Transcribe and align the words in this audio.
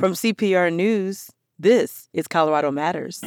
From 0.00 0.14
CPR 0.14 0.72
News, 0.72 1.28
this 1.58 2.08
is 2.14 2.26
Colorado 2.26 2.70
Matters. 2.70 3.20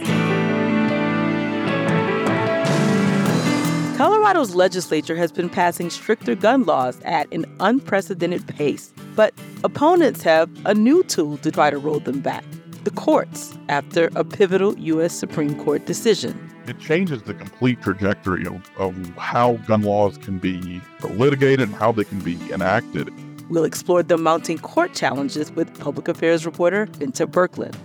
Colorado's 3.96 4.56
legislature 4.56 5.16
has 5.16 5.32
been 5.32 5.52
passing 5.52 5.92
stricter 5.92 6.34
gun 6.34 6.64
laws 6.64 7.00
at 7.06 7.32
an 7.32 7.46
unprecedented 7.60 8.48
pace, 8.48 8.92
but 9.16 9.36
opponents 9.64 10.24
have 10.24 10.50
a 10.66 10.74
new 10.74 11.04
tool 11.04 11.38
to 11.38 11.52
try 11.52 11.70
to 11.70 11.78
roll 11.78 12.00
them 12.00 12.22
back 12.22 12.44
the 12.86 12.92
courts 12.92 13.56
after 13.70 14.10
a 14.16 14.24
pivotal 14.24 14.76
U.S. 14.80 15.14
Supreme 15.14 15.54
Court 15.64 15.86
decision. 15.86 16.50
It 16.68 16.80
changes 16.80 17.22
the 17.22 17.36
complete 17.36 17.84
trajectory 17.84 18.48
of, 18.48 18.68
of 18.78 18.96
how 19.18 19.58
gun 19.68 19.84
laws 19.84 20.18
can 20.18 20.40
be 20.40 20.82
litigated 21.04 21.70
and 21.70 21.76
how 21.76 21.92
they 21.92 22.04
can 22.04 22.20
be 22.22 22.40
enacted. 22.52 23.14
We'll 23.50 23.64
explore 23.64 24.04
the 24.04 24.18
mounting 24.18 24.58
court 24.58 24.94
challenges 24.94 25.52
with 25.52 25.80
public 25.80 26.08
affairs 26.08 26.46
reporter 26.46 26.88
Bente 26.88 27.26
Birkeland. 27.26 27.76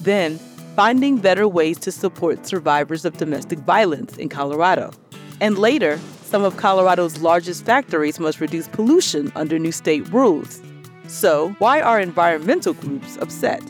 Then, 0.00 0.38
finding 0.76 1.18
better 1.18 1.46
ways 1.46 1.78
to 1.80 1.92
support 1.92 2.46
survivors 2.46 3.04
of 3.04 3.16
domestic 3.16 3.58
violence 3.60 4.16
in 4.16 4.28
Colorado. 4.28 4.92
And 5.40 5.58
later, 5.58 5.98
some 6.22 6.44
of 6.44 6.56
Colorado's 6.56 7.20
largest 7.20 7.64
factories 7.64 8.20
must 8.20 8.40
reduce 8.40 8.68
pollution 8.68 9.32
under 9.34 9.58
new 9.58 9.72
state 9.72 10.08
rules. 10.12 10.60
So, 11.08 11.54
why 11.58 11.80
are 11.80 11.98
environmental 11.98 12.74
groups 12.74 13.16
upset? 13.18 13.62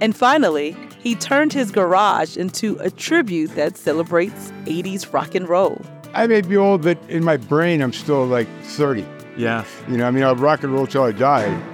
And 0.00 0.16
finally, 0.16 0.76
he 1.00 1.14
turned 1.14 1.52
his 1.52 1.70
garage 1.70 2.36
into 2.36 2.76
a 2.80 2.90
tribute 2.90 3.54
that 3.54 3.76
celebrates 3.76 4.52
80s 4.64 5.12
rock 5.12 5.34
and 5.36 5.48
roll. 5.48 5.80
I 6.12 6.26
may 6.26 6.40
be 6.40 6.56
old, 6.56 6.82
but 6.82 6.98
in 7.08 7.22
my 7.24 7.36
brain, 7.36 7.80
I'm 7.80 7.92
still 7.92 8.26
like 8.26 8.48
30. 8.64 9.06
Yeah. 9.36 9.64
You 9.88 9.96
know, 9.96 10.06
I 10.06 10.10
mean, 10.10 10.24
I'll 10.24 10.36
rock 10.36 10.62
and 10.62 10.72
roll 10.72 10.86
till 10.86 11.04
I 11.04 11.12
die. 11.12 11.72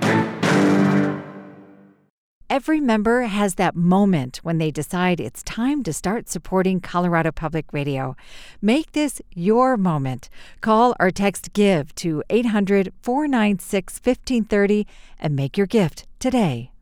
Every 2.50 2.80
member 2.80 3.22
has 3.22 3.56
that 3.56 3.76
moment 3.76 4.38
when 4.38 4.56
they 4.56 4.70
decide 4.70 5.20
it's 5.20 5.42
time 5.42 5.82
to 5.82 5.92
start 5.92 6.30
supporting 6.30 6.80
Colorado 6.80 7.30
Public 7.30 7.72
Radio. 7.72 8.16
Make 8.62 8.92
this 8.92 9.20
your 9.34 9.76
moment. 9.76 10.30
Call 10.62 10.94
or 10.98 11.10
text 11.10 11.52
GIVE 11.52 11.94
to 11.96 12.22
800 12.30 12.92
496 13.02 14.00
1530 14.02 14.86
and 15.20 15.36
make 15.36 15.58
your 15.58 15.66
gift 15.66 16.06
today. 16.18 16.72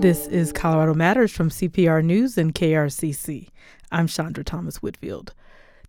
This 0.00 0.26
is 0.26 0.52
Colorado 0.52 0.94
Matters 0.94 1.32
from 1.32 1.48
CPR 1.48 2.04
News 2.04 2.36
and 2.36 2.54
KRCC. 2.54 3.48
I'm 3.90 4.08
Chandra 4.08 4.44
Thomas 4.44 4.82
Whitfield. 4.82 5.32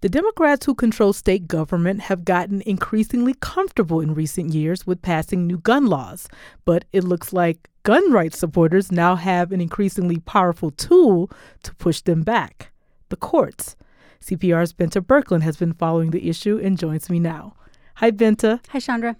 The 0.02 0.10
Democrats 0.10 0.68
who 0.68 0.76
control 0.76 1.12
state 1.12 1.48
government 1.48 2.02
have 2.02 2.24
gotten 2.24 2.62
increasingly 2.62 3.34
comfortable 3.40 4.00
in 4.00 4.14
recent 4.14 4.54
years 4.54 4.86
with 4.86 5.02
passing 5.02 5.48
new 5.48 5.58
gun 5.58 5.88
laws, 5.88 6.30
but 6.66 6.86
it 6.94 7.04
looks 7.04 7.34
like 7.34 7.68
gun 7.82 8.12
rights 8.12 8.38
supporters 8.38 8.92
now 8.92 9.16
have 9.16 9.52
an 9.52 9.60
increasingly 9.60 10.20
powerful 10.20 10.70
tool 10.70 11.32
to 11.64 11.74
push 11.76 12.02
them 12.02 12.22
back 12.22 12.72
the 13.10 13.16
courts. 13.16 13.76
CPR's 14.22 14.72
Bente 14.72 15.02
Birkeland 15.02 15.42
has 15.42 15.58
been 15.58 15.74
following 15.74 16.12
the 16.12 16.30
issue 16.30 16.60
and 16.62 16.78
joins 16.78 17.10
me 17.10 17.20
now. 17.20 17.56
Hi, 17.96 18.12
Bente. 18.12 18.60
Hi, 18.70 18.80
Chandra. 18.80 19.16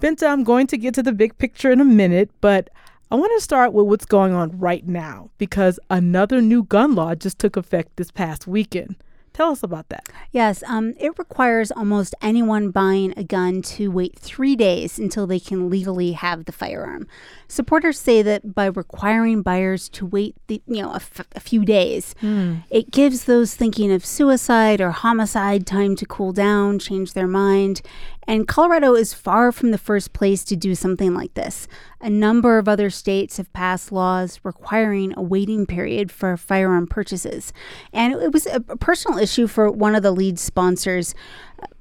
Bente, 0.00 0.22
I'm 0.22 0.44
going 0.44 0.66
to 0.66 0.76
get 0.76 0.92
to 0.94 1.02
the 1.02 1.12
big 1.12 1.38
picture 1.38 1.70
in 1.70 1.80
a 1.80 1.84
minute, 1.84 2.30
but 2.42 2.68
I 3.10 3.14
want 3.14 3.32
to 3.36 3.42
start 3.42 3.72
with 3.72 3.86
what's 3.86 4.04
going 4.04 4.34
on 4.34 4.58
right 4.58 4.86
now 4.86 5.30
because 5.38 5.80
another 5.88 6.42
new 6.42 6.62
gun 6.62 6.94
law 6.94 7.14
just 7.14 7.38
took 7.38 7.56
effect 7.56 7.96
this 7.96 8.10
past 8.10 8.46
weekend. 8.46 8.96
Tell 9.38 9.52
us 9.52 9.62
about 9.62 9.88
that. 9.90 10.08
Yes, 10.32 10.64
um, 10.66 10.94
it 10.98 11.16
requires 11.16 11.70
almost 11.70 12.12
anyone 12.20 12.72
buying 12.72 13.14
a 13.16 13.22
gun 13.22 13.62
to 13.62 13.88
wait 13.88 14.18
three 14.18 14.56
days 14.56 14.98
until 14.98 15.28
they 15.28 15.38
can 15.38 15.70
legally 15.70 16.10
have 16.10 16.46
the 16.46 16.50
firearm. 16.50 17.06
Supporters 17.46 18.00
say 18.00 18.20
that 18.20 18.52
by 18.52 18.66
requiring 18.66 19.42
buyers 19.42 19.88
to 19.90 20.04
wait, 20.04 20.34
the, 20.48 20.60
you 20.66 20.82
know, 20.82 20.90
a, 20.90 20.96
f- 20.96 21.28
a 21.36 21.38
few 21.38 21.64
days, 21.64 22.16
mm. 22.20 22.64
it 22.68 22.90
gives 22.90 23.26
those 23.26 23.54
thinking 23.54 23.92
of 23.92 24.04
suicide 24.04 24.80
or 24.80 24.90
homicide 24.90 25.68
time 25.68 25.94
to 25.94 26.04
cool 26.04 26.32
down, 26.32 26.80
change 26.80 27.12
their 27.12 27.28
mind. 27.28 27.80
And 28.28 28.46
Colorado 28.46 28.94
is 28.94 29.14
far 29.14 29.50
from 29.52 29.70
the 29.70 29.78
first 29.78 30.12
place 30.12 30.44
to 30.44 30.54
do 30.54 30.74
something 30.74 31.14
like 31.14 31.32
this. 31.32 31.66
A 32.02 32.10
number 32.10 32.58
of 32.58 32.68
other 32.68 32.90
states 32.90 33.38
have 33.38 33.50
passed 33.54 33.90
laws 33.90 34.38
requiring 34.44 35.14
a 35.16 35.22
waiting 35.22 35.64
period 35.64 36.12
for 36.12 36.36
firearm 36.36 36.86
purchases. 36.86 37.54
And 37.90 38.12
it 38.12 38.30
was 38.30 38.46
a 38.46 38.60
personal 38.60 39.18
issue 39.18 39.46
for 39.46 39.70
one 39.70 39.94
of 39.94 40.02
the 40.02 40.12
lead 40.12 40.38
sponsors. 40.38 41.14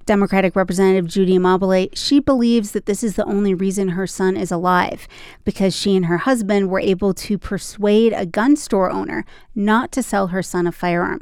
Democratic 0.06 0.56
Representative 0.56 1.06
Judy 1.06 1.38
Amabile, 1.38 1.90
she 1.94 2.22
believes 2.22 2.72
that 2.72 2.86
this 2.86 3.04
is 3.04 3.18
the 3.18 3.26
only 3.26 3.54
reason 3.54 3.90
her 3.90 4.08
son 4.08 4.38
is 4.38 4.50
alive 4.50 5.06
because 5.44 5.76
she 5.76 5.98
and 5.98 6.06
her 6.06 6.20
husband 6.20 6.70
were 6.70 6.80
able 6.80 7.14
to 7.14 7.38
persuade 7.38 8.14
a 8.14 8.26
gun 8.26 8.56
store 8.56 8.90
owner 8.90 9.26
not 9.54 9.92
to 9.92 10.02
sell 10.02 10.28
her 10.28 10.42
son 10.42 10.66
a 10.66 10.72
firearm 10.72 11.20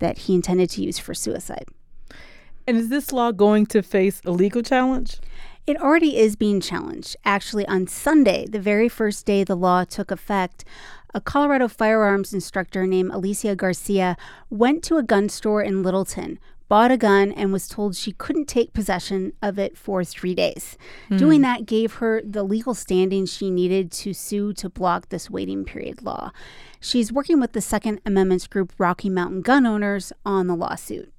that 0.00 0.18
he 0.18 0.34
intended 0.34 0.68
to 0.70 0.82
use 0.82 0.98
for 0.98 1.14
suicide. 1.14 1.66
And 2.66 2.76
is 2.76 2.88
this 2.88 3.12
law 3.12 3.32
going 3.32 3.66
to 3.66 3.82
face 3.82 4.20
a 4.24 4.30
legal 4.30 4.62
challenge? 4.62 5.18
It 5.66 5.80
already 5.80 6.18
is 6.18 6.36
being 6.36 6.60
challenged. 6.60 7.16
Actually, 7.24 7.66
on 7.66 7.86
Sunday, 7.86 8.46
the 8.46 8.60
very 8.60 8.88
first 8.88 9.24
day 9.24 9.44
the 9.44 9.56
law 9.56 9.84
took 9.84 10.10
effect, 10.10 10.64
a 11.14 11.20
Colorado 11.20 11.68
firearms 11.68 12.34
instructor 12.34 12.86
named 12.86 13.12
Alicia 13.12 13.54
Garcia 13.54 14.16
went 14.50 14.82
to 14.84 14.96
a 14.96 15.02
gun 15.02 15.28
store 15.28 15.62
in 15.62 15.82
Littleton 15.82 16.38
bought 16.68 16.90
a 16.90 16.96
gun 16.96 17.30
and 17.30 17.52
was 17.52 17.68
told 17.68 17.94
she 17.94 18.10
couldn't 18.10 18.46
take 18.46 18.72
possession 18.72 19.32
of 19.40 19.60
it 19.60 19.78
for 19.78 20.02
three 20.02 20.34
days. 20.34 20.76
Mm. 21.08 21.18
Doing 21.18 21.40
that 21.42 21.66
gave 21.66 21.94
her 21.94 22.20
the 22.20 22.42
legal 22.42 22.74
standing 22.74 23.26
she 23.26 23.48
needed 23.48 23.92
to 23.92 24.12
sue 24.12 24.52
to 24.54 24.68
block 24.68 25.08
this 25.08 25.30
waiting 25.30 25.64
period 25.64 26.02
law. 26.02 26.32
She's 26.80 27.12
working 27.12 27.38
with 27.38 27.52
the 27.52 27.60
Second 27.60 28.00
Amendment's 28.04 28.48
group 28.48 28.72
Rocky 28.76 29.08
Mountain 29.08 29.42
Gun 29.42 29.66
Owners 29.66 30.12
on 30.26 30.48
the 30.48 30.56
lawsuit. 30.56 31.13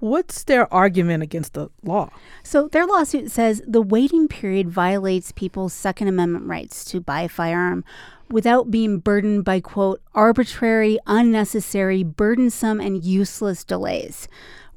What's 0.00 0.44
their 0.44 0.72
argument 0.72 1.22
against 1.22 1.52
the 1.52 1.68
law? 1.82 2.10
So, 2.42 2.68
their 2.68 2.86
lawsuit 2.86 3.30
says 3.30 3.62
the 3.66 3.82
waiting 3.82 4.28
period 4.28 4.70
violates 4.70 5.30
people's 5.30 5.74
Second 5.74 6.08
Amendment 6.08 6.46
rights 6.46 6.84
to 6.86 7.00
buy 7.00 7.22
a 7.22 7.28
firearm 7.28 7.84
without 8.30 8.70
being 8.70 8.98
burdened 8.98 9.44
by, 9.44 9.60
quote, 9.60 10.00
arbitrary, 10.14 10.98
unnecessary, 11.06 12.02
burdensome, 12.02 12.80
and 12.80 13.04
useless 13.04 13.62
delays. 13.62 14.26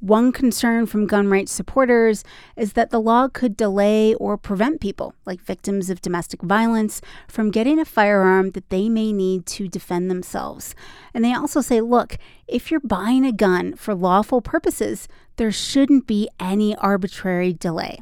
One 0.04 0.34
concern 0.34 0.86
from 0.86 1.08
gun 1.08 1.30
rights 1.30 1.54
supporters 1.54 2.26
is 2.58 2.74
that 2.74 2.90
the 2.90 3.00
law 3.00 3.30
could 3.30 3.56
delay 3.56 4.14
or 4.16 4.36
prevent 4.36 4.82
people, 4.82 5.16
like 5.26 5.40
victims 5.40 5.90
of 5.90 6.02
domestic 6.02 6.42
violence, 6.42 7.00
from 7.30 7.52
getting 7.52 7.80
a 7.80 7.86
firearm 7.86 8.52
that 8.52 8.70
they 8.70 8.90
may 8.90 9.14
need 9.14 9.46
to 9.46 9.70
defend 9.70 10.12
themselves. 10.12 10.76
And 11.14 11.24
they 11.24 11.34
also 11.34 11.62
say 11.62 11.80
look, 11.80 12.18
if 12.50 12.70
you're 12.70 12.82
buying 12.82 13.24
a 13.24 13.32
gun 13.32 13.76
for 13.76 13.96
lawful 13.96 14.42
purposes, 14.42 15.08
there 15.38 15.54
shouldn't 15.54 16.06
be 16.06 16.28
any 16.38 16.76
arbitrary 16.76 17.54
delay. 17.54 18.00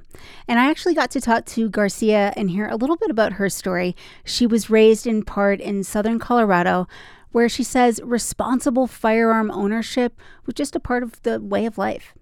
And 0.48 0.60
I 0.60 0.72
actually 0.72 0.96
got 0.96 1.12
to 1.12 1.22
talk 1.22 1.46
to 1.46 1.70
Garcia 1.70 2.34
and 2.36 2.50
hear 2.50 2.68
a 2.68 2.78
little 2.78 2.98
bit 2.98 3.12
about 3.12 3.34
her 3.34 3.48
story. 3.48 3.96
She 4.26 4.48
was 4.48 4.72
raised 4.72 5.06
in 5.06 5.24
part 5.24 5.62
in 5.62 5.84
southern 5.84 6.18
Colorado 6.18 6.88
where 7.32 7.50
she 7.50 7.64
says 7.64 8.02
responsible 8.04 8.88
firearm 8.88 9.52
ownership 9.52 10.20
was 10.46 10.56
just 10.56 10.76
a 10.76 10.80
part 10.80 11.04
of 11.04 11.22
the 11.24 11.40
way 11.40 11.66
of 11.66 11.78
life. 11.78 12.14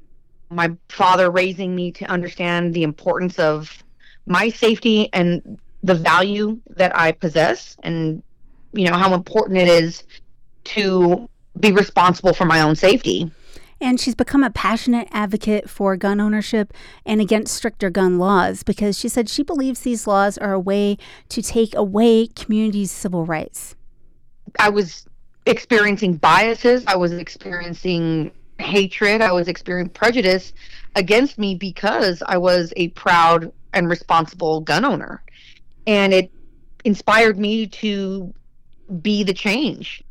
My 0.49 0.75
father 0.89 1.29
raising 1.29 1.75
me 1.75 1.91
to 1.93 2.05
understand 2.05 2.73
the 2.73 2.83
importance 2.83 3.37
of 3.39 3.83
my 4.25 4.49
safety 4.49 5.09
and 5.13 5.59
the 5.83 5.95
value 5.95 6.59
that 6.75 6.95
I 6.95 7.11
possess 7.11 7.77
and 7.83 8.21
you 8.73 8.85
know 8.87 8.97
how 8.97 9.13
important 9.13 9.57
it 9.57 9.67
is 9.67 10.03
to 10.63 11.27
be 11.59 11.71
responsible 11.71 12.33
for 12.33 12.45
my 12.45 12.61
own 12.61 12.75
safety. 12.75 13.31
And 13.81 13.99
she's 13.99 14.15
become 14.15 14.43
a 14.43 14.49
passionate 14.49 15.07
advocate 15.11 15.69
for 15.69 15.95
gun 15.95 16.19
ownership 16.19 16.73
and 17.05 17.21
against 17.21 17.55
stricter 17.55 17.89
gun 17.89 18.19
laws 18.19 18.61
because 18.61 18.99
she 18.99 19.07
said 19.07 19.29
she 19.29 19.41
believes 19.41 19.81
these 19.81 20.05
laws 20.05 20.37
are 20.37 20.51
a 20.51 20.59
way 20.59 20.97
to 21.29 21.41
take 21.41 21.73
away 21.75 22.27
communities' 22.27 22.91
civil 22.91 23.25
rights. 23.25 23.75
I 24.59 24.69
was 24.69 25.07
experiencing 25.45 26.15
biases. 26.15 26.83
I 26.87 26.95
was 26.95 27.11
experiencing 27.11 28.31
hatred. 28.59 29.21
I 29.21 29.31
was 29.31 29.47
experiencing 29.47 29.93
prejudice 29.93 30.53
against 30.95 31.37
me 31.37 31.55
because 31.55 32.21
I 32.25 32.37
was 32.37 32.73
a 32.75 32.89
proud 32.89 33.51
and 33.73 33.89
responsible 33.89 34.61
gun 34.61 34.85
owner. 34.85 35.23
And 35.87 36.13
it 36.13 36.31
inspired 36.83 37.39
me 37.39 37.67
to 37.67 38.33
be 39.01 39.23
the 39.23 39.33
change. 39.33 40.03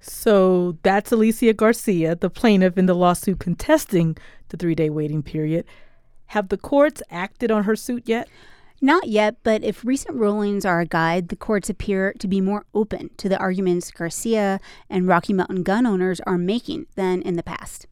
So 0.00 0.78
that's 0.82 1.10
Alicia 1.10 1.52
Garcia, 1.52 2.14
the 2.14 2.30
plaintiff 2.30 2.78
in 2.78 2.86
the 2.86 2.94
lawsuit 2.94 3.40
contesting 3.40 4.16
the 4.48 4.56
three 4.56 4.74
day 4.74 4.90
waiting 4.90 5.22
period. 5.22 5.64
Have 6.26 6.48
the 6.48 6.56
courts 6.56 7.02
acted 7.10 7.50
on 7.50 7.64
her 7.64 7.76
suit 7.76 8.04
yet? 8.06 8.28
Not 8.80 9.08
yet, 9.08 9.36
but 9.42 9.64
if 9.64 9.84
recent 9.84 10.16
rulings 10.16 10.64
are 10.64 10.80
a 10.80 10.86
guide, 10.86 11.28
the 11.28 11.36
courts 11.36 11.70
appear 11.70 12.12
to 12.18 12.28
be 12.28 12.40
more 12.40 12.66
open 12.74 13.10
to 13.16 13.28
the 13.28 13.38
arguments 13.38 13.90
Garcia 13.90 14.60
and 14.90 15.08
Rocky 15.08 15.32
Mountain 15.32 15.62
gun 15.62 15.86
owners 15.86 16.20
are 16.26 16.38
making 16.38 16.86
than 16.94 17.22
in 17.22 17.36
the 17.36 17.42
past. 17.42 17.86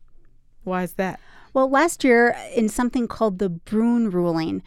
Why 0.62 0.82
is 0.82 0.94
that? 0.94 1.20
Well, 1.54 1.70
last 1.70 2.04
year, 2.04 2.36
in 2.54 2.68
something 2.68 3.06
called 3.08 3.38
the 3.38 3.48
Bruen 3.48 4.10
ruling, 4.10 4.62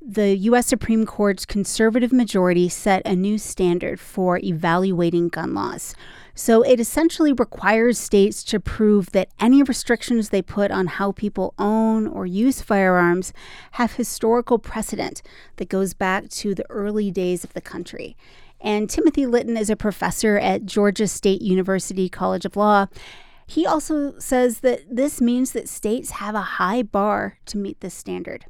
the 0.00 0.36
U.S. 0.36 0.66
Supreme 0.66 1.06
Court's 1.06 1.44
conservative 1.44 2.12
majority 2.12 2.68
set 2.68 3.06
a 3.06 3.14
new 3.14 3.38
standard 3.38 4.00
for 4.00 4.38
evaluating 4.38 5.28
gun 5.28 5.54
laws. 5.54 5.94
So 6.34 6.62
it 6.62 6.80
essentially 6.80 7.32
requires 7.32 7.98
states 7.98 8.42
to 8.44 8.58
prove 8.58 9.12
that 9.12 9.28
any 9.38 9.62
restrictions 9.62 10.30
they 10.30 10.42
put 10.42 10.70
on 10.70 10.86
how 10.86 11.12
people 11.12 11.54
own 11.58 12.06
or 12.06 12.24
use 12.24 12.62
firearms 12.62 13.32
have 13.72 13.92
historical 13.94 14.58
precedent 14.58 15.22
that 15.56 15.68
goes 15.68 15.92
back 15.92 16.28
to 16.30 16.54
the 16.54 16.68
early 16.70 17.10
days 17.10 17.44
of 17.44 17.52
the 17.52 17.60
country. 17.60 18.16
And 18.60 18.88
Timothy 18.88 19.26
Lytton 19.26 19.56
is 19.56 19.68
a 19.68 19.76
professor 19.76 20.38
at 20.38 20.64
Georgia 20.64 21.08
State 21.08 21.42
University 21.42 22.08
College 22.08 22.44
of 22.44 22.56
Law. 22.56 22.86
He 23.46 23.66
also 23.66 24.18
says 24.18 24.60
that 24.60 24.82
this 24.88 25.20
means 25.20 25.52
that 25.52 25.68
states 25.68 26.12
have 26.12 26.34
a 26.34 26.40
high 26.40 26.82
bar 26.82 27.38
to 27.46 27.58
meet 27.58 27.80
this 27.80 27.92
standard. 27.92 28.46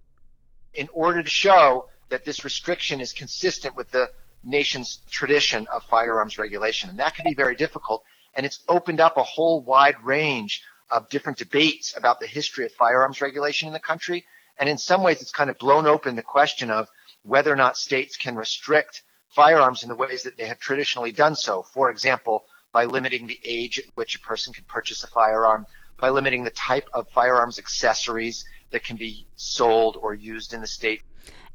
In 0.74 0.88
order 0.92 1.22
to 1.22 1.30
show 1.30 1.88
that 2.10 2.24
this 2.24 2.44
restriction 2.44 3.00
is 3.00 3.12
consistent 3.12 3.74
with 3.74 3.90
the 3.90 4.10
nation's 4.44 5.00
tradition 5.10 5.66
of 5.72 5.82
firearms 5.84 6.38
regulation. 6.38 6.90
And 6.90 6.98
that 6.98 7.14
can 7.14 7.24
be 7.24 7.34
very 7.34 7.54
difficult. 7.54 8.02
And 8.34 8.46
it's 8.46 8.60
opened 8.68 9.00
up 9.00 9.16
a 9.16 9.22
whole 9.22 9.62
wide 9.62 9.96
range 10.02 10.62
of 10.90 11.08
different 11.08 11.38
debates 11.38 11.96
about 11.96 12.20
the 12.20 12.26
history 12.26 12.64
of 12.64 12.72
firearms 12.72 13.20
regulation 13.20 13.66
in 13.66 13.72
the 13.72 13.80
country. 13.80 14.24
And 14.58 14.68
in 14.68 14.78
some 14.78 15.02
ways, 15.02 15.22
it's 15.22 15.32
kind 15.32 15.50
of 15.50 15.58
blown 15.58 15.86
open 15.86 16.16
the 16.16 16.22
question 16.22 16.70
of 16.70 16.88
whether 17.22 17.52
or 17.52 17.56
not 17.56 17.76
states 17.76 18.16
can 18.16 18.36
restrict 18.36 19.02
firearms 19.28 19.82
in 19.82 19.88
the 19.88 19.94
ways 19.96 20.22
that 20.24 20.36
they 20.36 20.46
have 20.46 20.58
traditionally 20.58 21.12
done 21.12 21.34
so. 21.34 21.62
For 21.62 21.90
example, 21.90 22.44
by 22.72 22.84
limiting 22.84 23.26
the 23.26 23.40
age 23.44 23.78
at 23.78 23.84
which 23.94 24.16
a 24.16 24.20
person 24.20 24.52
can 24.52 24.64
purchase 24.64 25.04
a 25.04 25.06
firearm, 25.06 25.66
by 25.98 26.10
limiting 26.10 26.44
the 26.44 26.50
type 26.50 26.88
of 26.92 27.08
firearms 27.10 27.58
accessories 27.58 28.44
that 28.70 28.84
can 28.84 28.96
be 28.96 29.26
sold 29.36 29.96
or 30.00 30.14
used 30.14 30.52
in 30.52 30.60
the 30.60 30.66
state. 30.66 31.02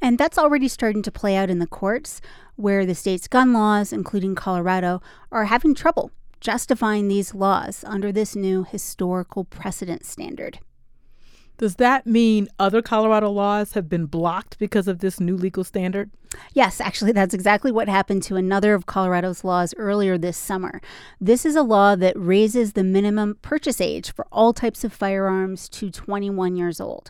And 0.01 0.18
that's 0.18 0.38
already 0.38 0.68
starting 0.68 1.01
to 1.04 1.12
play 1.12 1.36
out 1.36 1.50
in 1.50 1.60
the 1.60 1.68
courts, 1.68 2.22
where 2.57 2.86
the 2.86 2.94
state's 2.94 3.27
gun 3.27 3.54
laws, 3.54 3.94
including 3.94 4.36
Colorado, 4.36 5.01
are 5.31 5.45
having 5.45 5.74
trouble 5.74 6.12
justifying 6.39 7.07
these 7.07 7.33
laws 7.33 7.83
under 7.88 8.12
this 8.12 8.36
new 8.36 8.63
historical 8.63 9.44
precedent 9.44 10.06
standard. 10.06 10.59
Does 11.57 11.77
that 11.77 12.06
mean 12.06 12.48
other 12.59 12.83
Colorado 12.83 13.31
laws 13.31 13.74
have 13.74 13.89
been 13.89 14.06
blocked 14.06 14.59
because 14.59 14.88
of 14.88 15.00
this 15.00 15.19
new 15.19 15.36
legal 15.36 15.63
standard? 15.63 16.12
Yes, 16.54 16.80
actually, 16.80 17.13
that's 17.13 17.33
exactly 17.33 17.71
what 17.71 17.89
happened 17.89 18.21
to 18.24 18.36
another 18.36 18.75
of 18.75 18.86
Colorado's 18.86 19.44
laws 19.44 19.74
earlier 19.77 20.19
this 20.19 20.38
summer. 20.38 20.81
This 21.19 21.45
is 21.45 21.56
a 21.56 21.63
law 21.63 21.95
that 21.95 22.13
raises 22.15 22.74
the 22.74 22.83
minimum 22.83 23.38
purchase 23.42 23.81
age 23.81 24.13
for 24.13 24.27
all 24.31 24.54
types 24.54 24.83
of 24.83 24.94
firearms 24.94 25.68
to 25.69 25.89
21 25.89 26.56
years 26.56 26.80
old. 26.80 27.09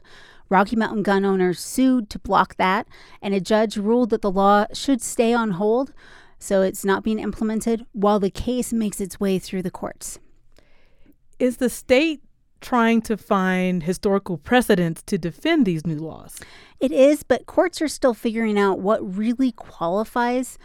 Rocky 0.49 0.75
Mountain 0.75 1.03
gun 1.03 1.25
owners 1.25 1.59
sued 1.59 2.09
to 2.09 2.19
block 2.19 2.55
that, 2.57 2.87
and 3.21 3.33
a 3.33 3.39
judge 3.39 3.77
ruled 3.77 4.09
that 4.11 4.21
the 4.21 4.31
law 4.31 4.65
should 4.73 5.01
stay 5.01 5.33
on 5.33 5.51
hold, 5.51 5.93
so 6.39 6.61
it's 6.61 6.85
not 6.85 7.03
being 7.03 7.19
implemented 7.19 7.85
while 7.93 8.19
the 8.19 8.29
case 8.29 8.71
makes 8.71 9.01
its 9.01 9.19
way 9.19 9.39
through 9.39 9.63
the 9.63 9.71
courts. 9.71 10.19
Is 11.39 11.57
the 11.57 11.69
state 11.69 12.21
trying 12.61 13.01
to 13.03 13.17
find 13.17 13.83
historical 13.83 14.37
precedents 14.37 15.03
to 15.03 15.17
defend 15.17 15.65
these 15.65 15.85
new 15.85 15.97
laws? 15.97 16.39
It 16.79 16.91
is, 16.91 17.23
but 17.23 17.45
courts 17.45 17.81
are 17.81 17.87
still 17.87 18.13
figuring 18.13 18.57
out 18.57 18.79
what 18.79 19.15
really 19.15 19.51
qualifies 19.51 20.57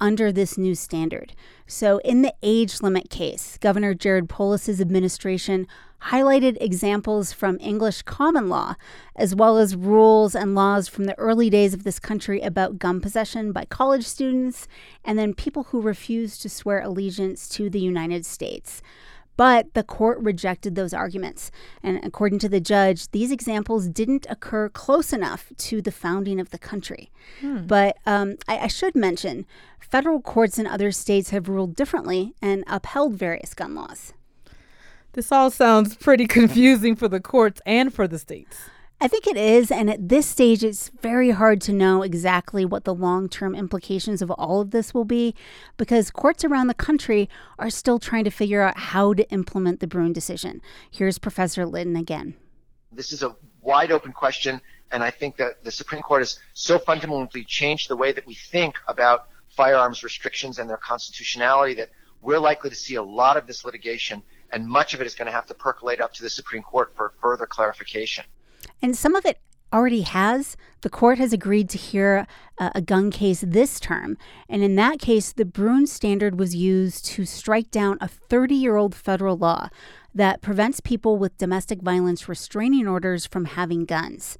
under 0.00 0.32
this 0.32 0.56
new 0.56 0.74
standard. 0.74 1.34
So, 1.66 1.98
in 1.98 2.22
the 2.22 2.34
age 2.42 2.80
limit 2.80 3.10
case, 3.10 3.58
Governor 3.60 3.94
Jared 3.94 4.28
Polis's 4.28 4.80
administration 4.80 5.66
highlighted 6.04 6.56
examples 6.60 7.32
from 7.32 7.58
English 7.60 8.02
common 8.02 8.48
law, 8.48 8.74
as 9.16 9.34
well 9.34 9.58
as 9.58 9.76
rules 9.76 10.34
and 10.34 10.54
laws 10.54 10.88
from 10.88 11.04
the 11.04 11.18
early 11.18 11.50
days 11.50 11.74
of 11.74 11.84
this 11.84 11.98
country 11.98 12.40
about 12.40 12.78
gun 12.78 13.00
possession 13.00 13.52
by 13.52 13.64
college 13.66 14.04
students 14.04 14.66
and 15.04 15.18
then 15.18 15.34
people 15.34 15.64
who 15.64 15.80
refused 15.80 16.42
to 16.42 16.48
swear 16.48 16.80
allegiance 16.80 17.48
to 17.48 17.68
the 17.68 17.80
United 17.80 18.24
States. 18.24 18.82
But 19.36 19.72
the 19.72 19.82
court 19.82 20.18
rejected 20.18 20.74
those 20.74 20.92
arguments. 20.92 21.50
And 21.82 21.98
according 22.04 22.40
to 22.40 22.48
the 22.48 22.60
judge, 22.60 23.10
these 23.10 23.32
examples 23.32 23.88
didn't 23.88 24.26
occur 24.28 24.68
close 24.68 25.14
enough 25.14 25.50
to 25.56 25.80
the 25.80 25.90
founding 25.90 26.38
of 26.38 26.50
the 26.50 26.58
country. 26.58 27.10
Hmm. 27.40 27.66
But 27.66 27.96
um, 28.04 28.36
I, 28.46 28.58
I 28.58 28.66
should 28.66 28.94
mention 28.94 29.46
federal 29.78 30.20
courts 30.20 30.58
in 30.58 30.66
other 30.66 30.92
states 30.92 31.30
have 31.30 31.48
ruled 31.48 31.74
differently 31.74 32.34
and 32.42 32.64
upheld 32.66 33.14
various 33.14 33.54
gun 33.54 33.74
laws. 33.74 34.12
This 35.12 35.32
all 35.32 35.50
sounds 35.50 35.96
pretty 35.96 36.26
confusing 36.26 36.94
for 36.94 37.08
the 37.08 37.20
courts 37.20 37.60
and 37.66 37.92
for 37.92 38.06
the 38.06 38.18
states. 38.18 38.56
I 39.00 39.08
think 39.08 39.26
it 39.26 39.36
is. 39.36 39.72
And 39.72 39.90
at 39.90 40.08
this 40.08 40.26
stage, 40.26 40.62
it's 40.62 40.90
very 41.00 41.30
hard 41.30 41.60
to 41.62 41.72
know 41.72 42.02
exactly 42.02 42.64
what 42.64 42.84
the 42.84 42.94
long 42.94 43.28
term 43.28 43.54
implications 43.54 44.22
of 44.22 44.30
all 44.30 44.60
of 44.60 44.70
this 44.70 44.94
will 44.94 45.06
be 45.06 45.34
because 45.76 46.10
courts 46.10 46.44
around 46.44 46.68
the 46.68 46.74
country 46.74 47.28
are 47.58 47.70
still 47.70 47.98
trying 47.98 48.24
to 48.24 48.30
figure 48.30 48.62
out 48.62 48.78
how 48.78 49.14
to 49.14 49.28
implement 49.30 49.80
the 49.80 49.86
Bruen 49.86 50.12
decision. 50.12 50.60
Here's 50.90 51.18
Professor 51.18 51.66
Lytton 51.66 51.96
again. 51.96 52.34
This 52.92 53.10
is 53.12 53.22
a 53.22 53.34
wide 53.62 53.90
open 53.90 54.12
question. 54.12 54.60
And 54.92 55.02
I 55.02 55.10
think 55.10 55.36
that 55.38 55.64
the 55.64 55.70
Supreme 55.70 56.02
Court 56.02 56.20
has 56.20 56.38
so 56.52 56.78
fundamentally 56.78 57.44
changed 57.44 57.88
the 57.88 57.96
way 57.96 58.12
that 58.12 58.26
we 58.26 58.34
think 58.34 58.76
about 58.86 59.28
firearms 59.48 60.04
restrictions 60.04 60.58
and 60.58 60.68
their 60.68 60.76
constitutionality 60.76 61.74
that 61.74 61.90
we're 62.22 62.38
likely 62.38 62.70
to 62.70 62.76
see 62.76 62.96
a 62.96 63.02
lot 63.02 63.36
of 63.36 63.46
this 63.46 63.64
litigation, 63.64 64.22
and 64.52 64.66
much 64.66 64.94
of 64.94 65.00
it 65.00 65.06
is 65.06 65.14
going 65.14 65.26
to 65.26 65.32
have 65.32 65.46
to 65.46 65.54
percolate 65.54 66.00
up 66.00 66.12
to 66.14 66.22
the 66.22 66.30
Supreme 66.30 66.62
Court 66.62 66.92
for 66.96 67.12
further 67.20 67.46
clarification. 67.46 68.24
And 68.82 68.96
some 68.96 69.14
of 69.14 69.24
it 69.24 69.38
already 69.72 70.02
has. 70.02 70.56
The 70.80 70.90
court 70.90 71.18
has 71.18 71.32
agreed 71.32 71.68
to 71.70 71.78
hear 71.78 72.26
a, 72.58 72.80
gun 72.80 73.10
case 73.10 73.44
this 73.46 73.78
term. 73.78 74.16
And 74.48 74.62
in 74.62 74.74
that 74.76 74.98
case, 74.98 75.32
the 75.32 75.44
Bruen 75.44 75.86
standard 75.86 76.38
was 76.38 76.54
used 76.54 77.04
to 77.06 77.24
strike 77.24 77.70
down 77.70 77.98
a 78.00 78.08
30 78.08 78.54
year 78.54 78.76
old 78.76 78.94
federal 78.94 79.36
law 79.36 79.68
that 80.14 80.42
prevents 80.42 80.80
people 80.80 81.16
with 81.16 81.38
domestic 81.38 81.82
violence 81.82 82.28
restraining 82.28 82.88
orders 82.88 83.26
from 83.26 83.44
having 83.44 83.84
guns. 83.84 84.38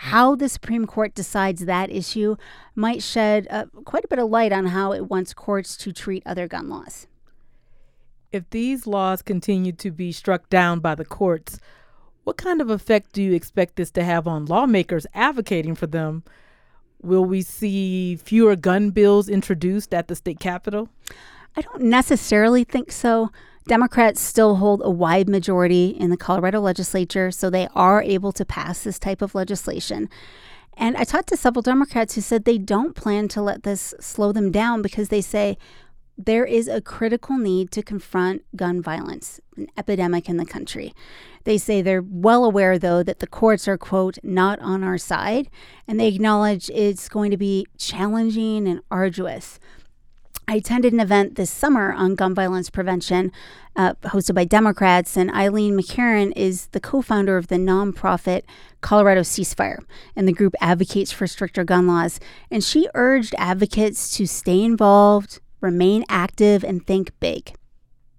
How 0.00 0.36
the 0.36 0.48
Supreme 0.48 0.86
Court 0.86 1.14
decides 1.14 1.64
that 1.64 1.90
issue 1.90 2.36
might 2.74 3.02
shed 3.02 3.46
uh, 3.50 3.66
quite 3.86 4.04
a 4.04 4.08
bit 4.08 4.18
of 4.18 4.28
light 4.28 4.52
on 4.52 4.66
how 4.66 4.92
it 4.92 5.08
wants 5.08 5.32
courts 5.32 5.74
to 5.78 5.92
treat 5.92 6.22
other 6.26 6.46
gun 6.46 6.68
laws. 6.68 7.06
If 8.32 8.48
these 8.50 8.86
laws 8.86 9.22
continue 9.22 9.72
to 9.72 9.90
be 9.90 10.12
struck 10.12 10.48
down 10.50 10.80
by 10.80 10.94
the 10.94 11.04
courts, 11.04 11.58
what 12.24 12.36
kind 12.36 12.60
of 12.60 12.70
effect 12.70 13.12
do 13.12 13.22
you 13.22 13.32
expect 13.32 13.76
this 13.76 13.90
to 13.92 14.04
have 14.04 14.26
on 14.26 14.46
lawmakers 14.46 15.06
advocating 15.14 15.74
for 15.74 15.86
them? 15.86 16.24
Will 17.00 17.24
we 17.24 17.42
see 17.42 18.16
fewer 18.16 18.56
gun 18.56 18.90
bills 18.90 19.28
introduced 19.28 19.94
at 19.94 20.08
the 20.08 20.16
state 20.16 20.40
capitol? 20.40 20.88
I 21.56 21.60
don't 21.60 21.82
necessarily 21.82 22.64
think 22.64 22.90
so. 22.90 23.30
Democrats 23.68 24.20
still 24.20 24.56
hold 24.56 24.82
a 24.84 24.90
wide 24.90 25.28
majority 25.28 25.88
in 25.88 26.10
the 26.10 26.16
Colorado 26.16 26.60
legislature, 26.60 27.30
so 27.30 27.48
they 27.48 27.68
are 27.74 28.02
able 28.02 28.32
to 28.32 28.44
pass 28.44 28.82
this 28.82 28.98
type 28.98 29.22
of 29.22 29.34
legislation. 29.34 30.08
And 30.76 30.96
I 30.96 31.04
talked 31.04 31.28
to 31.28 31.36
several 31.36 31.62
Democrats 31.62 32.14
who 32.14 32.20
said 32.20 32.44
they 32.44 32.58
don't 32.58 32.94
plan 32.94 33.28
to 33.28 33.40
let 33.40 33.62
this 33.62 33.94
slow 33.98 34.32
them 34.32 34.52
down 34.52 34.82
because 34.82 35.08
they 35.08 35.22
say, 35.22 35.56
there 36.18 36.44
is 36.44 36.66
a 36.68 36.80
critical 36.80 37.36
need 37.36 37.70
to 37.72 37.82
confront 37.82 38.42
gun 38.56 38.80
violence, 38.80 39.40
an 39.56 39.68
epidemic 39.76 40.28
in 40.28 40.38
the 40.38 40.46
country. 40.46 40.94
They 41.44 41.58
say 41.58 41.82
they're 41.82 42.02
well 42.02 42.44
aware, 42.44 42.78
though, 42.78 43.02
that 43.02 43.18
the 43.18 43.26
courts 43.26 43.68
are, 43.68 43.78
quote, 43.78 44.18
not 44.22 44.58
on 44.60 44.82
our 44.82 44.98
side, 44.98 45.50
and 45.86 46.00
they 46.00 46.08
acknowledge 46.08 46.70
it's 46.70 47.08
going 47.08 47.30
to 47.30 47.36
be 47.36 47.66
challenging 47.78 48.66
and 48.66 48.80
arduous. 48.90 49.60
I 50.48 50.56
attended 50.56 50.92
an 50.92 51.00
event 51.00 51.34
this 51.34 51.50
summer 51.50 51.92
on 51.92 52.14
gun 52.14 52.32
violence 52.32 52.70
prevention 52.70 53.32
uh, 53.74 53.94
hosted 54.04 54.34
by 54.34 54.44
Democrats, 54.44 55.16
and 55.16 55.30
Eileen 55.32 55.76
McCarron 55.76 56.32
is 56.36 56.68
the 56.68 56.80
co 56.80 57.02
founder 57.02 57.36
of 57.36 57.48
the 57.48 57.56
nonprofit 57.56 58.42
Colorado 58.80 59.22
Ceasefire, 59.22 59.80
and 60.14 60.28
the 60.28 60.32
group 60.32 60.54
advocates 60.60 61.10
for 61.10 61.26
stricter 61.26 61.64
gun 61.64 61.88
laws. 61.88 62.20
And 62.50 62.62
she 62.62 62.88
urged 62.94 63.34
advocates 63.38 64.16
to 64.16 64.26
stay 64.26 64.62
involved, 64.62 65.40
remain 65.66 66.04
active, 66.08 66.64
and 66.64 66.86
think 66.86 67.10
big. 67.20 67.42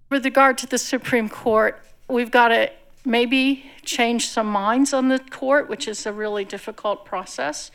With 0.10 0.24
regard 0.26 0.58
to 0.60 0.68
the 0.68 0.78
Supreme 0.78 1.30
Court, 1.30 1.82
we've 2.08 2.32
got 2.32 2.50
to 2.50 2.72
maybe 3.06 3.72
change 3.84 4.28
some 4.28 4.48
minds 4.48 4.94
on 4.94 5.08
the 5.08 5.20
court, 5.20 5.70
which 5.70 5.88
is 5.88 6.06
a 6.06 6.14
really 6.14 6.46
difficult 6.46 7.06
process, 7.06 7.72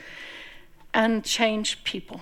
and 0.92 1.24
change 1.24 1.84
people. 1.84 2.20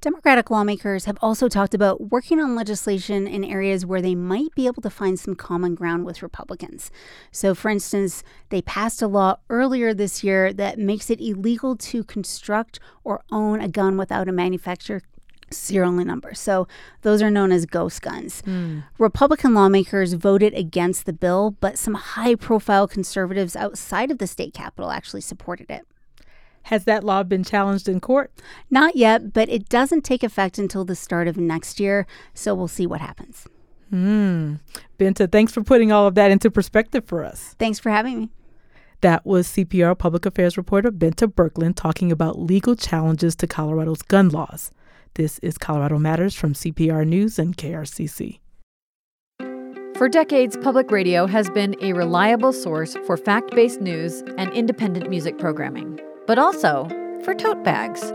Democratic 0.00 0.50
lawmakers 0.50 1.06
have 1.06 1.18
also 1.22 1.48
talked 1.48 1.74
about 1.74 2.10
working 2.12 2.38
on 2.38 2.54
legislation 2.54 3.26
in 3.26 3.42
areas 3.42 3.86
where 3.86 4.02
they 4.02 4.14
might 4.14 4.54
be 4.54 4.66
able 4.66 4.82
to 4.82 4.90
find 4.90 5.18
some 5.18 5.34
common 5.34 5.74
ground 5.74 6.04
with 6.04 6.22
Republicans. 6.22 6.90
So, 7.32 7.54
for 7.54 7.70
instance, 7.70 8.22
they 8.50 8.62
passed 8.62 9.00
a 9.00 9.08
law 9.08 9.38
earlier 9.48 9.94
this 9.94 10.22
year 10.22 10.52
that 10.52 10.78
makes 10.78 11.10
it 11.10 11.20
illegal 11.20 11.76
to 11.76 12.04
construct 12.04 12.78
or 13.04 13.22
own 13.32 13.60
a 13.60 13.68
gun 13.68 13.96
without 13.96 14.28
a 14.28 14.32
manufacturer 14.32 15.00
serial 15.50 15.92
number. 15.92 16.34
So 16.34 16.66
those 17.02 17.22
are 17.22 17.30
known 17.30 17.52
as 17.52 17.66
ghost 17.66 18.02
guns. 18.02 18.42
Mm. 18.42 18.84
Republican 18.98 19.54
lawmakers 19.54 20.14
voted 20.14 20.54
against 20.54 21.06
the 21.06 21.12
bill, 21.12 21.56
but 21.60 21.78
some 21.78 21.94
high 21.94 22.34
profile 22.34 22.88
conservatives 22.88 23.56
outside 23.56 24.10
of 24.10 24.18
the 24.18 24.26
state 24.26 24.54
capitol 24.54 24.90
actually 24.90 25.20
supported 25.20 25.70
it. 25.70 25.86
Has 26.64 26.84
that 26.84 27.04
law 27.04 27.22
been 27.22 27.44
challenged 27.44 27.88
in 27.88 28.00
court? 28.00 28.32
Not 28.70 28.96
yet, 28.96 29.32
but 29.32 29.48
it 29.48 29.68
doesn't 29.68 30.02
take 30.02 30.24
effect 30.24 30.58
until 30.58 30.84
the 30.84 30.96
start 30.96 31.28
of 31.28 31.36
next 31.36 31.78
year, 31.78 32.08
so 32.34 32.54
we'll 32.54 32.66
see 32.66 32.88
what 32.88 33.00
happens. 33.00 33.46
Hmm. 33.90 34.54
Bente, 34.98 35.30
thanks 35.30 35.52
for 35.52 35.62
putting 35.62 35.92
all 35.92 36.08
of 36.08 36.16
that 36.16 36.32
into 36.32 36.50
perspective 36.50 37.04
for 37.06 37.24
us. 37.24 37.54
Thanks 37.58 37.78
for 37.78 37.90
having 37.90 38.18
me. 38.18 38.30
That 39.00 39.24
was 39.24 39.46
CPR 39.46 39.96
Public 39.96 40.26
Affairs 40.26 40.56
reporter 40.56 40.90
Bente 40.90 41.32
Birkeland 41.32 41.76
talking 41.76 42.10
about 42.10 42.40
legal 42.40 42.74
challenges 42.74 43.36
to 43.36 43.46
Colorado's 43.46 44.02
gun 44.02 44.30
laws. 44.30 44.72
This 45.16 45.38
is 45.38 45.56
Colorado 45.56 45.96
Matters 45.96 46.34
from 46.34 46.52
CPR 46.52 47.06
News 47.06 47.38
and 47.38 47.56
KRCC. 47.56 48.40
For 49.96 50.10
decades, 50.10 50.58
public 50.58 50.90
radio 50.90 51.26
has 51.26 51.48
been 51.48 51.74
a 51.80 51.94
reliable 51.94 52.52
source 52.52 52.98
for 53.06 53.16
fact 53.16 53.52
based 53.52 53.80
news 53.80 54.22
and 54.36 54.52
independent 54.52 55.08
music 55.08 55.38
programming, 55.38 55.98
but 56.26 56.38
also 56.38 56.86
for 57.24 57.34
tote 57.34 57.64
bags. 57.64 58.12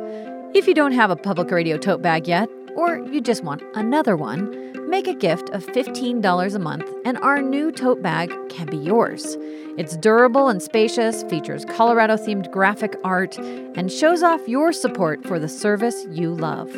If 0.54 0.68
you 0.68 0.76
don't 0.76 0.92
have 0.92 1.10
a 1.10 1.16
public 1.16 1.50
radio 1.50 1.76
tote 1.76 2.04
bag 2.04 2.28
yet, 2.28 2.48
or 2.76 3.00
you 3.08 3.20
just 3.20 3.44
want 3.44 3.64
another 3.74 4.16
one, 4.16 4.88
make 4.88 5.08
a 5.08 5.16
gift 5.16 5.50
of 5.50 5.66
$15 5.66 6.54
a 6.54 6.60
month 6.60 6.88
and 7.04 7.18
our 7.18 7.42
new 7.42 7.72
tote 7.72 8.04
bag 8.04 8.32
can 8.50 8.68
be 8.68 8.78
yours. 8.78 9.38
It's 9.76 9.98
durable 9.98 10.50
and 10.50 10.62
spacious, 10.62 11.24
features 11.24 11.66
Colorado 11.66 12.16
themed 12.16 12.52
graphic 12.52 12.96
art, 13.04 13.40
and 13.40 13.92
shows 13.92 14.22
off 14.22 14.48
your 14.48 14.72
support 14.72 15.26
for 15.26 15.40
the 15.40 15.50
service 15.50 16.06
you 16.12 16.36
love. 16.36 16.70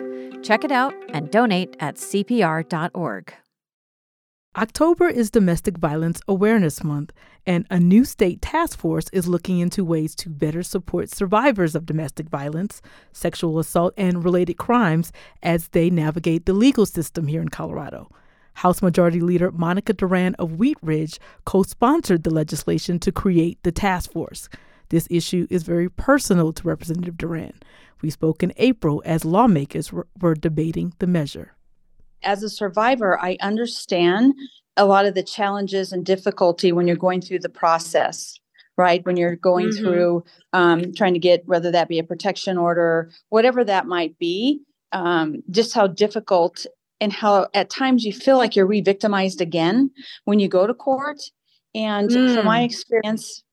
Check 0.43 0.65
it 0.65 0.71
out 0.73 0.93
and 1.09 1.31
donate 1.31 1.77
at 1.79 1.95
CPR.org. 1.95 3.33
October 4.55 5.07
is 5.07 5.31
Domestic 5.31 5.77
Violence 5.77 6.21
Awareness 6.27 6.83
Month, 6.83 7.13
and 7.45 7.65
a 7.71 7.79
new 7.79 8.03
state 8.03 8.41
task 8.41 8.77
force 8.77 9.05
is 9.13 9.27
looking 9.27 9.59
into 9.59 9.85
ways 9.85 10.13
to 10.15 10.29
better 10.29 10.61
support 10.61 11.09
survivors 11.09 11.75
of 11.75 11.85
domestic 11.85 12.27
violence, 12.29 12.81
sexual 13.13 13.57
assault, 13.57 13.93
and 13.97 14.23
related 14.23 14.55
crimes 14.55 15.11
as 15.41 15.69
they 15.69 15.89
navigate 15.89 16.45
the 16.45 16.53
legal 16.53 16.85
system 16.85 17.27
here 17.27 17.41
in 17.41 17.49
Colorado. 17.49 18.09
House 18.55 18.81
Majority 18.81 19.21
Leader 19.21 19.49
Monica 19.49 19.93
Duran 19.93 20.35
of 20.35 20.59
Wheat 20.59 20.77
Ridge 20.83 21.19
co 21.45 21.63
sponsored 21.63 22.23
the 22.23 22.29
legislation 22.29 22.99
to 22.99 23.11
create 23.11 23.57
the 23.63 23.71
task 23.71 24.11
force. 24.11 24.49
This 24.89 25.07
issue 25.09 25.47
is 25.49 25.63
very 25.63 25.89
personal 25.89 26.53
to 26.53 26.67
Representative 26.67 27.17
Duran. 27.17 27.53
We 28.01 28.09
spoke 28.09 28.43
in 28.43 28.53
April 28.57 29.01
as 29.05 29.25
lawmakers 29.25 29.91
were 29.93 30.35
debating 30.35 30.93
the 30.99 31.07
measure 31.07 31.55
as 32.23 32.43
a 32.43 32.49
survivor, 32.49 33.19
I 33.19 33.37
understand 33.41 34.33
a 34.77 34.85
lot 34.85 35.05
of 35.05 35.13
the 35.13 35.23
challenges 35.23 35.91
and 35.91 36.05
difficulty 36.05 36.71
when 36.71 36.87
you're 36.87 36.95
going 36.95 37.21
through 37.21 37.39
the 37.39 37.49
process, 37.49 38.39
right? 38.77 39.05
When 39.05 39.17
you're 39.17 39.35
going 39.35 39.69
mm-hmm. 39.69 39.83
through 39.83 40.23
um, 40.53 40.93
trying 40.93 41.13
to 41.13 41.19
get 41.19 41.47
whether 41.47 41.71
that 41.71 41.89
be 41.89 41.99
a 41.99 42.03
protection 42.03 42.57
order, 42.57 43.11
whatever 43.29 43.63
that 43.63 43.85
might 43.85 44.17
be, 44.17 44.61
um, 44.91 45.43
just 45.51 45.73
how 45.73 45.87
difficult 45.87 46.65
and 46.99 47.11
how 47.11 47.47
at 47.53 47.69
times 47.69 48.05
you 48.05 48.13
feel 48.13 48.37
like 48.37 48.55
you're 48.55 48.65
re 48.65 48.81
victimized 48.81 49.41
again 49.41 49.91
when 50.25 50.39
you 50.39 50.47
go 50.47 50.65
to 50.65 50.73
court. 50.73 51.19
And 51.75 52.09
mm. 52.09 52.35
from 52.35 52.45
my 52.45 52.61
mm. 52.61 52.65
experience 52.65 53.43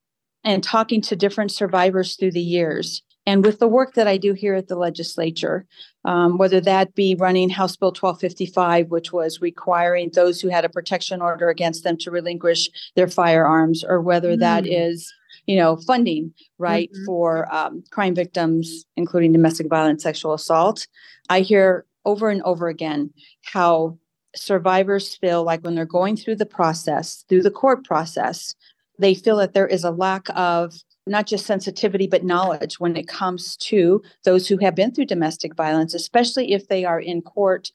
and 0.45 0.63
talking 0.63 1.01
to 1.03 1.17
different 1.17 1.53
survivors 1.53 2.17
through 2.17 2.33
the 2.33 2.41
years, 2.41 3.03
and 3.27 3.45
with 3.45 3.59
the 3.59 3.69
work 3.69 3.95
that 3.95 4.09
I 4.09 4.17
do 4.17 4.33
here 4.33 4.55
at 4.55 4.69
the 4.69 4.77
legislature, 4.77 5.67
um, 6.05 6.39
whether 6.39 6.61
that 6.63 6.95
be 6.95 7.15
running 7.15 7.51
House 7.51 7.77
Bill 7.77 7.89
1255, 7.89 8.91
which 8.91 9.13
was 9.13 9.41
requiring 9.41 10.11
those 10.15 10.41
who 10.41 10.49
had 10.49 10.65
a 10.65 10.71
protection 10.71 11.21
order 11.21 11.49
against 11.49 11.85
them 11.85 11.97
to 11.99 12.11
relinquish 12.11 12.71
their 12.97 13.09
firearms, 13.09 13.85
or 13.85 14.01
whether 14.01 14.37
mm. 14.37 14.41
that 14.41 14.67
is 14.67 15.13
you 15.47 15.57
know 15.57 15.77
funding 15.77 16.33
right 16.59 16.91
mm-hmm. 16.93 17.05
for 17.05 17.53
um, 17.55 17.83
crime 17.91 18.15
victims 18.15 18.85
including 18.97 19.33
domestic 19.33 19.69
violence 19.69 20.03
sexual 20.03 20.35
assault 20.35 20.87
i 21.29 21.41
hear 21.41 21.87
over 22.05 22.31
and 22.31 22.43
over 22.43 22.69
again 22.69 23.11
how 23.45 23.97
survivors 24.37 25.17
feel 25.17 25.43
like 25.43 25.63
when 25.63 25.75
they're 25.75 25.85
going 25.87 26.17
through 26.17 26.37
the 26.37 26.47
process 26.47 27.25
through 27.29 27.43
the 27.43 27.51
court 27.51 27.85
process 27.85 28.55
they 29.01 29.15
feel 29.15 29.37
that 29.37 29.55
there 29.55 29.67
is 29.67 29.83
a 29.83 29.91
lack 29.91 30.27
of 30.37 30.75
not 31.07 31.27
just 31.27 31.47
sensitivity, 31.47 32.07
but 32.07 32.25
knowledge 32.25 32.79
when 32.79 32.97
it 32.97 33.09
comes 33.09 33.57
to 33.57 34.03
those 34.25 34.47
who 34.47 34.59
have 34.59 34.75
been 34.75 34.93
through 34.93 35.07
domestic 35.07 35.55
violence, 35.57 35.95
especially 35.95 36.53
if 36.53 36.69
they 36.69 36.85
are 36.85 37.01
in 37.01 37.23
court. 37.23 37.73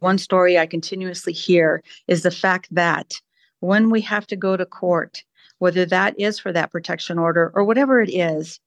One 0.00 0.18
story 0.18 0.58
I 0.58 0.66
continuously 0.66 1.32
hear 1.32 1.82
is 2.08 2.22
the 2.22 2.30
fact 2.30 2.68
that 2.72 3.14
when 3.60 3.90
we 3.90 4.00
have 4.02 4.26
to 4.28 4.36
go 4.36 4.56
to 4.56 4.66
court, 4.66 5.24
whether 5.58 5.86
that 5.86 6.18
is 6.18 6.38
for 6.38 6.52
that 6.52 6.70
protection 6.70 7.18
order 7.18 7.50
or 7.54 7.64
whatever 7.64 8.02
it 8.02 8.10
is, 8.10 8.60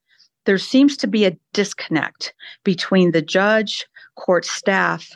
there 0.45 0.57
seems 0.57 0.97
to 0.97 1.07
be 1.07 1.25
a 1.25 1.37
disconnect 1.53 2.33
between 2.63 3.11
the 3.11 3.21
judge, 3.21 3.85
court 4.15 4.45
staff, 4.45 5.09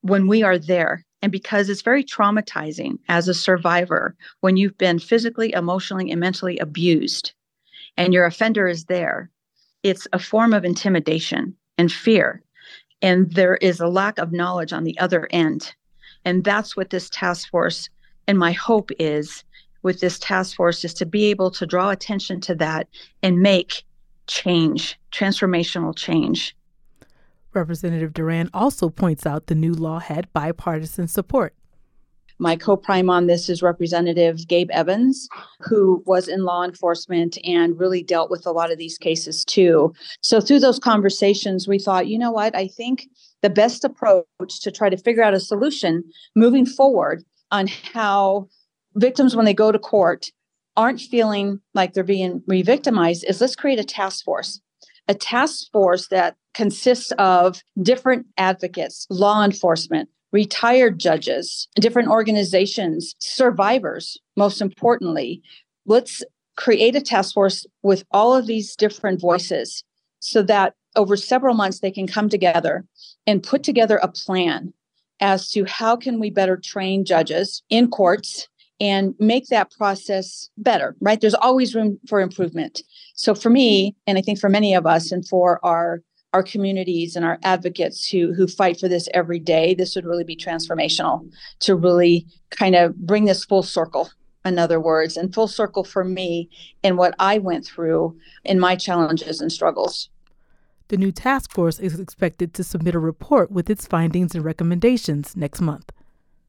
when 0.00 0.26
we 0.26 0.42
are 0.42 0.58
there. 0.58 1.05
And 1.22 1.32
because 1.32 1.68
it's 1.68 1.82
very 1.82 2.04
traumatizing 2.04 2.98
as 3.08 3.26
a 3.26 3.34
survivor 3.34 4.14
when 4.40 4.56
you've 4.56 4.78
been 4.78 4.98
physically, 4.98 5.52
emotionally, 5.52 6.10
and 6.10 6.20
mentally 6.20 6.58
abused 6.58 7.32
and 7.96 8.12
your 8.12 8.26
offender 8.26 8.68
is 8.68 8.84
there, 8.84 9.30
it's 9.82 10.06
a 10.12 10.18
form 10.18 10.52
of 10.52 10.64
intimidation 10.64 11.54
and 11.78 11.90
fear. 11.90 12.42
And 13.02 13.32
there 13.32 13.56
is 13.56 13.80
a 13.80 13.88
lack 13.88 14.18
of 14.18 14.32
knowledge 14.32 14.72
on 14.72 14.84
the 14.84 14.98
other 14.98 15.28
end. 15.30 15.74
And 16.24 16.44
that's 16.44 16.76
what 16.76 16.90
this 16.90 17.08
task 17.10 17.50
force, 17.50 17.88
and 18.26 18.38
my 18.38 18.52
hope 18.52 18.90
is 18.98 19.44
with 19.82 20.00
this 20.00 20.18
task 20.18 20.56
force, 20.56 20.84
is 20.84 20.94
to 20.94 21.06
be 21.06 21.26
able 21.26 21.50
to 21.52 21.66
draw 21.66 21.90
attention 21.90 22.40
to 22.42 22.54
that 22.56 22.88
and 23.22 23.40
make 23.40 23.84
change, 24.26 24.98
transformational 25.12 25.94
change. 25.94 26.55
Representative 27.56 28.12
Duran 28.12 28.50
also 28.54 28.88
points 28.88 29.26
out 29.26 29.46
the 29.46 29.54
new 29.54 29.72
law 29.72 29.98
had 29.98 30.32
bipartisan 30.32 31.08
support. 31.08 31.54
My 32.38 32.54
co 32.54 32.76
prime 32.76 33.08
on 33.08 33.26
this 33.26 33.48
is 33.48 33.62
Representative 33.62 34.46
Gabe 34.46 34.70
Evans, 34.70 35.26
who 35.60 36.02
was 36.06 36.28
in 36.28 36.44
law 36.44 36.64
enforcement 36.64 37.38
and 37.44 37.78
really 37.78 38.02
dealt 38.02 38.30
with 38.30 38.46
a 38.46 38.50
lot 38.50 38.70
of 38.70 38.76
these 38.76 38.98
cases 38.98 39.44
too. 39.44 39.94
So, 40.20 40.40
through 40.40 40.60
those 40.60 40.78
conversations, 40.78 41.66
we 41.66 41.78
thought, 41.78 42.08
you 42.08 42.18
know 42.18 42.30
what, 42.30 42.54
I 42.54 42.68
think 42.68 43.08
the 43.42 43.48
best 43.48 43.84
approach 43.84 44.60
to 44.60 44.70
try 44.70 44.90
to 44.90 44.98
figure 44.98 45.22
out 45.22 45.34
a 45.34 45.40
solution 45.40 46.04
moving 46.34 46.66
forward 46.66 47.24
on 47.50 47.68
how 47.94 48.48
victims, 48.96 49.34
when 49.34 49.46
they 49.46 49.54
go 49.54 49.72
to 49.72 49.78
court, 49.78 50.30
aren't 50.76 51.00
feeling 51.00 51.60
like 51.74 51.94
they're 51.94 52.04
being 52.04 52.42
re 52.46 52.62
victimized 52.62 53.24
is 53.26 53.40
let's 53.40 53.56
create 53.56 53.78
a 53.78 53.84
task 53.84 54.24
force. 54.24 54.60
A 55.08 55.14
task 55.14 55.70
force 55.72 56.08
that 56.08 56.36
consists 56.54 57.12
of 57.12 57.62
different 57.82 58.26
advocates, 58.38 59.06
law 59.10 59.44
enforcement, 59.44 60.08
retired 60.32 60.98
judges, 60.98 61.68
different 61.76 62.08
organizations, 62.08 63.14
survivors, 63.20 64.18
most 64.36 64.60
importantly. 64.60 65.42
Let's 65.86 66.22
create 66.56 66.96
a 66.96 67.00
task 67.00 67.34
force 67.34 67.66
with 67.82 68.04
all 68.10 68.34
of 68.34 68.46
these 68.46 68.74
different 68.74 69.20
voices 69.20 69.84
so 70.20 70.42
that 70.42 70.74
over 70.96 71.16
several 71.16 71.54
months 71.54 71.80
they 71.80 71.90
can 71.90 72.06
come 72.06 72.28
together 72.28 72.84
and 73.26 73.42
put 73.42 73.62
together 73.62 73.98
a 73.98 74.08
plan 74.08 74.72
as 75.20 75.50
to 75.50 75.64
how 75.64 75.96
can 75.96 76.18
we 76.18 76.30
better 76.30 76.56
train 76.56 77.04
judges 77.04 77.62
in 77.70 77.88
courts 77.88 78.48
and 78.80 79.14
make 79.18 79.46
that 79.46 79.70
process 79.70 80.50
better 80.58 80.96
right 81.00 81.20
there's 81.20 81.34
always 81.34 81.74
room 81.74 81.98
for 82.08 82.20
improvement 82.20 82.82
so 83.14 83.34
for 83.34 83.50
me 83.50 83.94
and 84.06 84.18
i 84.18 84.20
think 84.20 84.38
for 84.38 84.48
many 84.48 84.74
of 84.74 84.86
us 84.86 85.12
and 85.12 85.26
for 85.26 85.64
our 85.64 86.02
our 86.36 86.42
communities 86.42 87.16
and 87.16 87.24
our 87.24 87.38
advocates 87.42 88.06
who 88.08 88.34
who 88.34 88.46
fight 88.46 88.78
for 88.78 88.88
this 88.88 89.08
every 89.14 89.38
day, 89.38 89.74
this 89.74 89.96
would 89.96 90.04
really 90.04 90.22
be 90.22 90.36
transformational 90.36 91.26
to 91.60 91.74
really 91.74 92.26
kind 92.50 92.74
of 92.74 92.94
bring 92.94 93.24
this 93.24 93.44
full 93.44 93.62
circle. 93.62 94.10
In 94.44 94.58
other 94.58 94.78
words, 94.78 95.16
and 95.16 95.34
full 95.34 95.48
circle 95.48 95.82
for 95.82 96.04
me 96.04 96.48
in 96.82 96.96
what 96.96 97.14
I 97.18 97.38
went 97.38 97.64
through 97.64 98.16
in 98.44 98.60
my 98.60 98.76
challenges 98.76 99.40
and 99.40 99.50
struggles. 99.50 100.10
The 100.88 100.98
new 100.98 101.10
task 101.10 101.52
force 101.52 101.80
is 101.80 101.98
expected 101.98 102.54
to 102.54 102.62
submit 102.62 102.94
a 102.94 103.00
report 103.00 103.50
with 103.50 103.68
its 103.68 103.86
findings 103.86 104.34
and 104.34 104.44
recommendations 104.44 105.36
next 105.36 105.60
month. 105.60 105.90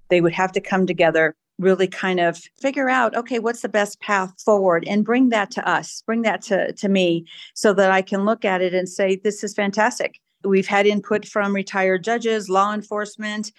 They 0.09 0.21
would 0.21 0.33
have 0.33 0.51
to 0.51 0.61
come 0.61 0.85
together 0.85 1.33
really 1.59 1.87
kind 1.87 2.19
of 2.19 2.37
figure 2.59 2.89
out 2.89 3.15
okay 3.15 3.39
what's 3.39 3.61
the 3.61 3.69
best 3.69 3.99
path 3.99 4.33
forward 4.43 4.85
and 4.87 5.05
bring 5.05 5.29
that 5.29 5.49
to 5.51 5.67
us 5.67 6.03
bring 6.05 6.21
that 6.21 6.41
to, 6.41 6.71
to 6.73 6.87
me 6.87 7.25
so 7.53 7.73
that 7.73 7.91
i 7.91 8.01
can 8.01 8.25
look 8.25 8.45
at 8.45 8.61
it 8.61 8.73
and 8.73 8.87
say 8.89 9.15
this 9.15 9.43
is 9.43 9.53
fantastic. 9.53 10.19
We've 10.43 10.67
had 10.67 10.85
input 10.85 11.25
from 11.25 11.53
retired 11.53 12.03
judges 12.03 12.47
law 12.49 12.73
enforcement 12.73 13.51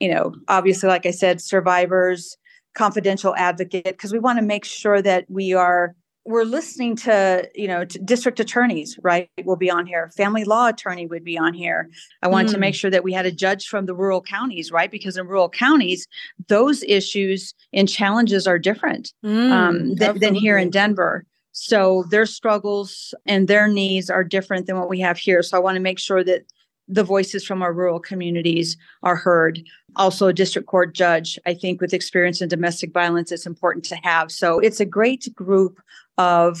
you 0.00 0.12
know 0.12 0.34
obviously 0.48 0.88
like 0.88 1.06
i 1.06 1.10
said 1.10 1.40
survivors 1.40 2.36
confidential 2.74 3.34
advocate 3.36 3.84
because 3.84 4.12
we 4.12 4.18
want 4.18 4.38
to 4.38 4.44
make 4.44 4.64
sure 4.64 5.00
that 5.02 5.24
we 5.28 5.54
are 5.54 5.94
we're 6.26 6.44
listening 6.44 6.96
to 6.96 7.48
you 7.54 7.68
know 7.68 7.84
to 7.84 7.98
district 7.98 8.40
attorneys 8.40 8.98
right 9.02 9.28
will 9.44 9.56
be 9.56 9.70
on 9.70 9.86
here 9.86 10.10
family 10.16 10.44
law 10.44 10.68
attorney 10.68 11.06
would 11.06 11.24
be 11.24 11.36
on 11.36 11.52
here 11.52 11.90
i 12.22 12.28
wanted 12.28 12.48
mm. 12.48 12.54
to 12.54 12.58
make 12.58 12.74
mm. 12.74 12.78
sure 12.78 12.90
that 12.90 13.04
we 13.04 13.12
had 13.12 13.26
a 13.26 13.32
judge 13.32 13.66
from 13.66 13.86
the 13.86 13.94
rural 13.94 14.22
counties 14.22 14.72
right 14.72 14.90
because 14.90 15.16
in 15.16 15.26
rural 15.26 15.48
counties 15.48 16.06
those 16.48 16.82
issues 16.84 17.54
and 17.72 17.88
challenges 17.88 18.46
are 18.46 18.58
different 18.58 19.12
mm, 19.24 19.50
um, 19.50 19.96
th- 19.96 20.16
than 20.16 20.34
here 20.34 20.56
in 20.56 20.70
denver 20.70 21.24
So 21.56 22.04
their 22.10 22.26
struggles 22.26 23.14
and 23.26 23.46
their 23.46 23.68
needs 23.68 24.10
are 24.10 24.24
different 24.24 24.66
than 24.66 24.76
what 24.76 24.88
we 24.88 24.98
have 25.00 25.16
here. 25.16 25.40
So 25.40 25.56
I 25.56 25.60
want 25.60 25.76
to 25.76 25.80
make 25.80 26.00
sure 26.00 26.24
that 26.24 26.42
the 26.88 27.04
voices 27.04 27.44
from 27.44 27.62
our 27.62 27.72
rural 27.72 28.00
communities 28.00 28.76
are 29.02 29.16
heard. 29.16 29.62
Also, 29.96 30.26
a 30.26 30.32
district 30.32 30.66
court 30.66 30.94
judge, 30.94 31.38
I 31.46 31.54
think, 31.54 31.80
with 31.80 31.94
experience 31.94 32.42
in 32.42 32.48
domestic 32.48 32.92
violence, 32.92 33.30
it's 33.30 33.46
important 33.46 33.84
to 33.86 33.96
have. 34.02 34.32
So 34.32 34.58
it's 34.58 34.80
a 34.80 34.84
great 34.84 35.32
group 35.34 35.80
of 36.18 36.58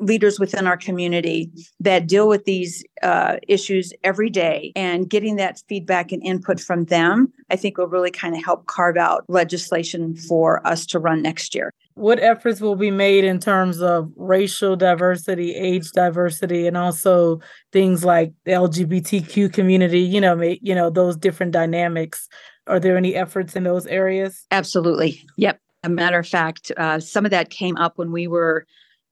leaders 0.00 0.40
within 0.40 0.66
our 0.66 0.76
community 0.76 1.50
that 1.78 2.06
deal 2.06 2.26
with 2.26 2.44
these 2.44 2.82
uh, 3.02 3.36
issues 3.46 3.92
every 4.02 4.30
day 4.30 4.72
and 4.74 5.08
getting 5.10 5.36
that 5.36 5.62
feedback 5.68 6.10
and 6.10 6.22
input 6.24 6.58
from 6.58 6.86
them 6.86 7.30
i 7.50 7.56
think 7.56 7.76
will 7.76 7.86
really 7.86 8.10
kind 8.10 8.34
of 8.34 8.42
help 8.42 8.66
carve 8.66 8.96
out 8.96 9.24
legislation 9.28 10.16
for 10.16 10.66
us 10.66 10.86
to 10.86 10.98
run 10.98 11.22
next 11.22 11.54
year. 11.54 11.72
What 11.94 12.20
efforts 12.20 12.60
will 12.60 12.76
be 12.76 12.90
made 12.90 13.24
in 13.24 13.40
terms 13.40 13.82
of 13.82 14.10
racial 14.16 14.74
diversity 14.74 15.54
age 15.54 15.90
diversity 15.92 16.66
and 16.66 16.76
also 16.76 17.40
things 17.72 18.04
like 18.04 18.32
the 18.44 18.52
lgbtq 18.52 19.52
community 19.52 20.00
you 20.00 20.20
know 20.20 20.40
you 20.40 20.74
know 20.74 20.88
those 20.88 21.16
different 21.16 21.52
dynamics? 21.52 22.28
Are 22.66 22.80
there 22.80 22.96
any 22.96 23.14
efforts 23.16 23.56
in 23.56 23.64
those 23.64 23.86
areas? 23.86 24.46
Absolutely. 24.50 25.20
Yep. 25.36 25.58
A 25.82 25.88
matter 25.88 26.18
of 26.18 26.28
fact 26.28 26.72
uh, 26.76 27.00
some 27.00 27.24
of 27.24 27.30
that 27.32 27.50
came 27.50 27.76
up 27.76 27.98
when 27.98 28.12
we 28.12 28.26
were 28.26 28.66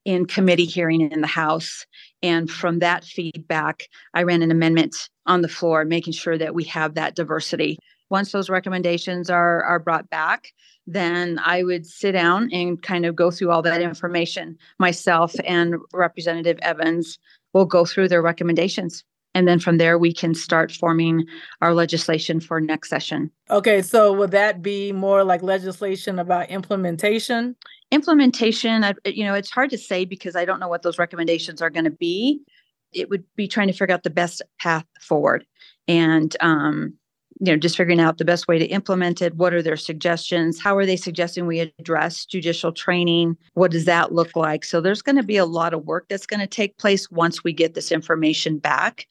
in 0.09 0.25
committee 0.25 0.65
hearing 0.65 1.03
in 1.03 1.21
the 1.21 1.27
House. 1.27 1.85
And 2.23 2.51
from 2.51 2.79
that 2.79 3.05
feedback, 3.05 3.89
I 4.15 4.23
ran 4.23 4.41
an 4.41 4.51
amendment 4.51 4.97
on 5.27 5.43
the 5.43 5.49
floor, 5.49 5.85
making 5.85 6.15
sure 6.15 6.39
that 6.39 6.55
we 6.55 6.65
have 6.65 6.95
that 6.95 7.15
diversity. 7.15 7.79
Once 8.09 8.33
those 8.33 8.49
recommendations 8.49 9.29
are, 9.29 9.63
are 9.65 9.79
brought 9.79 10.09
back, 10.09 10.55
then 10.87 11.39
I 11.45 11.63
would 11.63 11.85
sit 11.85 12.13
down 12.13 12.49
and 12.55 12.83
kind 12.83 13.05
of 13.05 13.17
go 13.17 13.31
through 13.31 13.51
all 13.51 13.61
that 13.61 13.83
information. 13.83 14.57
Myself 14.79 15.35
and 15.45 15.75
Representative 15.93 16.59
Evans 16.63 17.19
will 17.53 17.67
go 17.67 17.85
through 17.85 18.09
their 18.09 18.23
recommendations. 18.23 19.05
And 19.35 19.47
then 19.47 19.61
from 19.61 19.77
there, 19.77 19.99
we 19.99 20.15
can 20.15 20.35
start 20.35 20.73
forming 20.73 21.27
our 21.61 21.75
legislation 21.75 22.41
for 22.41 22.63
next 22.63 22.89
session. 22.89 23.31
Okay, 23.51 23.83
so 23.83 24.13
would 24.15 24.31
that 24.31 24.63
be 24.63 24.91
more 24.91 25.23
like 25.23 25.43
legislation 25.43 26.19
about 26.19 26.49
implementation? 26.49 27.57
Implementation 27.91 28.85
you 29.07 29.25
know 29.25 29.35
it's 29.35 29.51
hard 29.51 29.71
to 29.71 29.79
say 29.79 30.05
because 30.05 30.37
i 30.37 30.45
don't 30.45 30.61
know 30.61 30.69
what 30.69 30.83
those 30.83 30.99
recommendations 30.99 31.63
are 31.63 31.71
going 31.71 31.85
to 31.85 31.91
be. 31.91 32.41
It 32.93 33.11
would 33.11 33.25
be 33.37 33.49
trying 33.49 33.67
to 33.67 33.73
figure 33.73 33.95
out 33.95 34.03
the 34.03 34.11
best 34.11 34.43
path 34.61 34.85
forward 35.01 35.45
and 35.87 36.35
um, 36.41 36.95
you 37.41 37.53
know 37.53 37.59
just 37.59 37.77
figuring 37.77 38.01
out 38.01 38.19
the 38.19 38.25
best 38.25 38.49
way 38.49 38.59
to 38.59 38.67
implement 38.67 39.21
it. 39.23 39.35
What 39.37 39.53
are 39.53 39.63
their 39.63 39.77
suggestions? 39.77 40.61
How 40.61 40.77
are 40.77 40.87
they 40.87 40.97
suggesting 40.97 41.47
we 41.47 41.61
address 41.61 42.25
judicial 42.25 42.73
training? 42.73 43.37
What 43.55 43.71
does 43.71 43.85
that 43.85 44.13
look 44.13 44.37
like? 44.37 44.65
So 44.65 44.81
there's 44.81 45.03
going 45.03 45.17
to 45.17 45.23
be 45.23 45.37
a 45.37 45.45
lot 45.45 45.75
of 45.75 45.85
work 45.85 46.07
that's 46.09 46.27
going 46.27 46.41
to 46.41 46.47
take 46.47 46.79
place 46.79 47.11
once 47.11 47.45
we 47.45 47.53
get 47.53 47.75
this 47.75 47.93
information 47.93 48.59
back. 48.59 49.07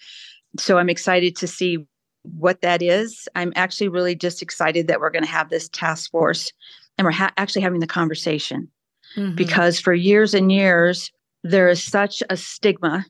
So 0.57 0.77
i'm 0.77 0.89
excited 0.89 1.35
to 1.37 1.47
see 1.47 1.85
what 2.23 2.61
that 2.61 2.81
is. 2.81 3.29
I'm 3.35 3.53
actually 3.55 3.87
really 3.87 4.15
just 4.15 4.41
excited 4.41 4.87
that 4.87 4.99
we're 4.99 5.11
going 5.11 5.23
to 5.23 5.29
have 5.29 5.49
this 5.49 5.69
task 5.69 6.11
force 6.11 6.51
and 6.97 7.05
we're 7.05 7.11
ha- 7.11 7.33
actually 7.37 7.61
having 7.61 7.79
the 7.79 7.87
conversation 7.87 8.69
mm-hmm. 9.15 9.35
because 9.35 9.79
for 9.79 9.93
years 9.93 10.33
and 10.33 10.51
years 10.51 11.11
there 11.43 11.69
is 11.69 11.83
such 11.83 12.21
a 12.29 12.37
stigma 12.37 13.05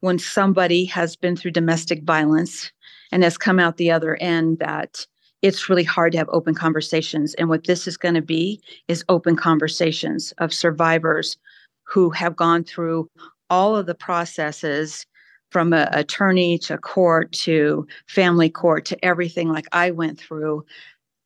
when 0.00 0.18
somebody 0.18 0.84
has 0.84 1.16
been 1.16 1.36
through 1.36 1.50
domestic 1.50 2.02
violence 2.02 2.72
and 3.12 3.22
has 3.22 3.38
come 3.38 3.58
out 3.58 3.76
the 3.76 3.90
other 3.90 4.16
end 4.16 4.58
that 4.58 5.06
it's 5.42 5.68
really 5.68 5.84
hard 5.84 6.12
to 6.12 6.18
have 6.18 6.28
open 6.30 6.54
conversations 6.54 7.34
and 7.34 7.48
what 7.48 7.66
this 7.66 7.86
is 7.86 7.96
going 7.96 8.14
to 8.14 8.22
be 8.22 8.60
is 8.88 9.04
open 9.08 9.36
conversations 9.36 10.32
of 10.38 10.52
survivors 10.52 11.36
who 11.84 12.10
have 12.10 12.36
gone 12.36 12.64
through 12.64 13.08
all 13.50 13.76
of 13.76 13.86
the 13.86 13.94
processes 13.94 15.06
from 15.50 15.72
an 15.72 15.88
attorney 15.92 16.56
to 16.56 16.78
court 16.78 17.30
to 17.32 17.86
family 18.06 18.48
court 18.48 18.86
to 18.86 19.04
everything 19.04 19.48
like 19.48 19.66
I 19.72 19.90
went 19.90 20.18
through 20.18 20.64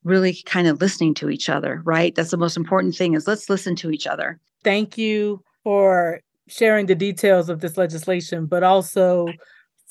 really 0.07 0.41
kind 0.45 0.67
of 0.67 0.81
listening 0.81 1.13
to 1.15 1.29
each 1.29 1.49
other, 1.49 1.81
right? 1.85 2.15
That's 2.15 2.31
the 2.31 2.37
most 2.37 2.57
important 2.57 2.95
thing 2.95 3.13
is 3.13 3.27
let's 3.27 3.49
listen 3.49 3.75
to 3.77 3.91
each 3.91 4.07
other. 4.07 4.39
Thank 4.63 4.97
you 4.97 5.43
for 5.63 6.21
sharing 6.47 6.85
the 6.85 6.95
details 6.95 7.49
of 7.49 7.59
this 7.59 7.77
legislation, 7.77 8.45
but 8.45 8.63
also 8.63 9.27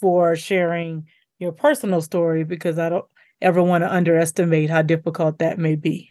for 0.01 0.37
sharing 0.37 1.07
your 1.39 1.53
personal 1.53 2.01
story 2.01 2.45
because 2.45 2.79
I 2.79 2.89
don't 2.89 3.05
ever 3.43 3.63
want 3.63 3.83
to 3.83 3.93
underestimate 3.93 4.71
how 4.71 4.83
difficult 4.83 5.39
that 5.39 5.59
may 5.59 5.77
be. 5.77 6.11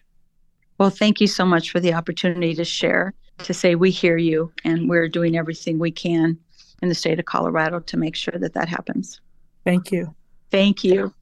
Well, 0.78 0.90
thank 0.90 1.22
you 1.22 1.28
so 1.28 1.46
much 1.46 1.72
for 1.72 1.80
the 1.80 1.94
opportunity 1.94 2.54
to 2.56 2.66
share, 2.66 3.14
to 3.40 3.54
say 3.54 3.76
we 3.76 3.92
hear 3.92 4.18
you 4.18 4.52
and 4.64 4.90
we're 4.90 5.08
doing 5.08 5.38
everything 5.38 5.80
we 5.80 5.92
can 5.92 6.38
in 6.82 6.90
the 6.90 6.96
state 6.96 7.20
of 7.20 7.26
Colorado 7.26 7.80
to 7.80 7.98
make 7.98 8.16
sure 8.16 8.38
that 8.38 8.54
that 8.54 8.68
happens. 8.68 9.22
Thank 9.64 9.92
you. 9.92 10.14
Thank 10.52 10.84
you. 10.84 11.14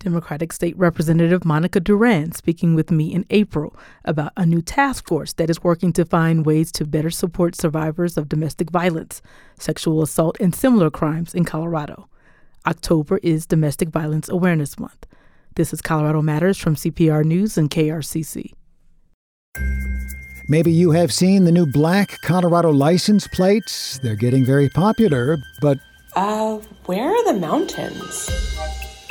Democratic 0.00 0.52
State 0.52 0.76
Representative 0.78 1.44
Monica 1.44 1.78
Duran 1.78 2.32
speaking 2.32 2.74
with 2.74 2.90
me 2.90 3.12
in 3.12 3.26
April 3.30 3.76
about 4.04 4.32
a 4.36 4.46
new 4.46 4.62
task 4.62 5.06
force 5.06 5.34
that 5.34 5.50
is 5.50 5.62
working 5.62 5.92
to 5.92 6.04
find 6.06 6.46
ways 6.46 6.72
to 6.72 6.86
better 6.86 7.10
support 7.10 7.54
survivors 7.54 8.16
of 8.16 8.28
domestic 8.28 8.70
violence, 8.70 9.20
sexual 9.58 10.02
assault, 10.02 10.38
and 10.40 10.54
similar 10.54 10.90
crimes 10.90 11.34
in 11.34 11.44
Colorado. 11.44 12.08
October 12.66 13.18
is 13.22 13.46
Domestic 13.46 13.90
Violence 13.90 14.28
Awareness 14.28 14.78
Month. 14.78 15.06
This 15.54 15.72
is 15.72 15.82
Colorado 15.82 16.22
Matters 16.22 16.56
from 16.56 16.76
CPR 16.76 17.24
News 17.24 17.58
and 17.58 17.70
KRCC. 17.70 18.54
Maybe 20.48 20.72
you 20.72 20.92
have 20.92 21.12
seen 21.12 21.44
the 21.44 21.52
new 21.52 21.66
black 21.66 22.18
Colorado 22.22 22.70
license 22.70 23.28
plates. 23.28 23.98
They're 24.02 24.16
getting 24.16 24.44
very 24.46 24.70
popular, 24.70 25.38
but. 25.60 25.78
Uh, 26.16 26.56
where 26.86 27.10
are 27.10 27.32
the 27.32 27.38
mountains? 27.38 28.30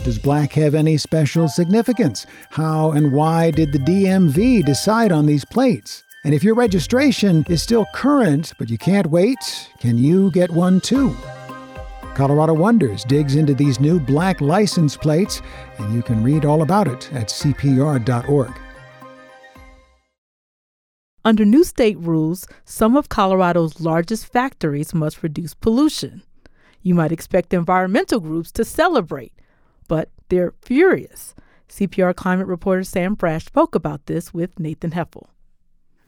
Does 0.04 0.18
black 0.18 0.54
have 0.54 0.76
any 0.76 0.98
special 0.98 1.50
significance? 1.50 2.26
How 2.52 2.92
and 2.92 3.12
why 3.12 3.52
did 3.52 3.74
the 3.74 3.80
DMV 3.80 4.66
decide 4.66 5.12
on 5.12 5.26
these 5.26 5.44
plates? 5.44 6.04
And 6.24 6.34
if 6.34 6.44
your 6.44 6.56
registration 6.56 7.46
is 7.50 7.62
still 7.62 7.86
current 7.94 8.54
but 8.58 8.70
you 8.70 8.78
can't 8.78 9.08
wait, 9.08 9.38
can 9.80 9.98
you 9.98 10.32
get 10.32 10.52
one 10.52 10.80
too? 10.80 11.16
Colorado 12.16 12.54
Wonders 12.54 13.04
digs 13.04 13.36
into 13.36 13.54
these 13.54 13.80
new 13.80 14.00
black 14.00 14.42
license 14.42 14.98
plates, 14.98 15.42
and 15.78 15.94
you 15.94 16.02
can 16.02 16.24
read 16.24 16.44
all 16.44 16.62
about 16.62 16.88
it 16.88 17.12
at 17.14 17.28
CPR.org. 17.28 18.54
Under 21.26 21.46
new 21.46 21.64
state 21.64 21.98
rules, 22.00 22.48
some 22.64 22.96
of 22.96 23.10
Colorado's 23.10 23.82
largest 23.82 24.32
factories 24.32 24.94
must 24.94 25.22
reduce 25.22 25.54
pollution. 25.54 26.24
You 26.82 26.96
might 26.96 27.12
expect 27.12 27.54
environmental 27.54 28.22
groups 28.22 28.52
to 28.54 28.66
celebrate, 28.66 29.34
but 29.90 30.10
they're 30.30 30.54
furious. 30.62 31.36
CPR 31.68 32.16
climate 32.16 32.48
reporter 32.48 32.86
Sam 32.86 33.18
Brasch 33.18 33.46
spoke 33.46 33.76
about 33.76 34.06
this 34.06 34.34
with 34.34 34.58
Nathan 34.58 34.92
Heffel. 34.92 35.28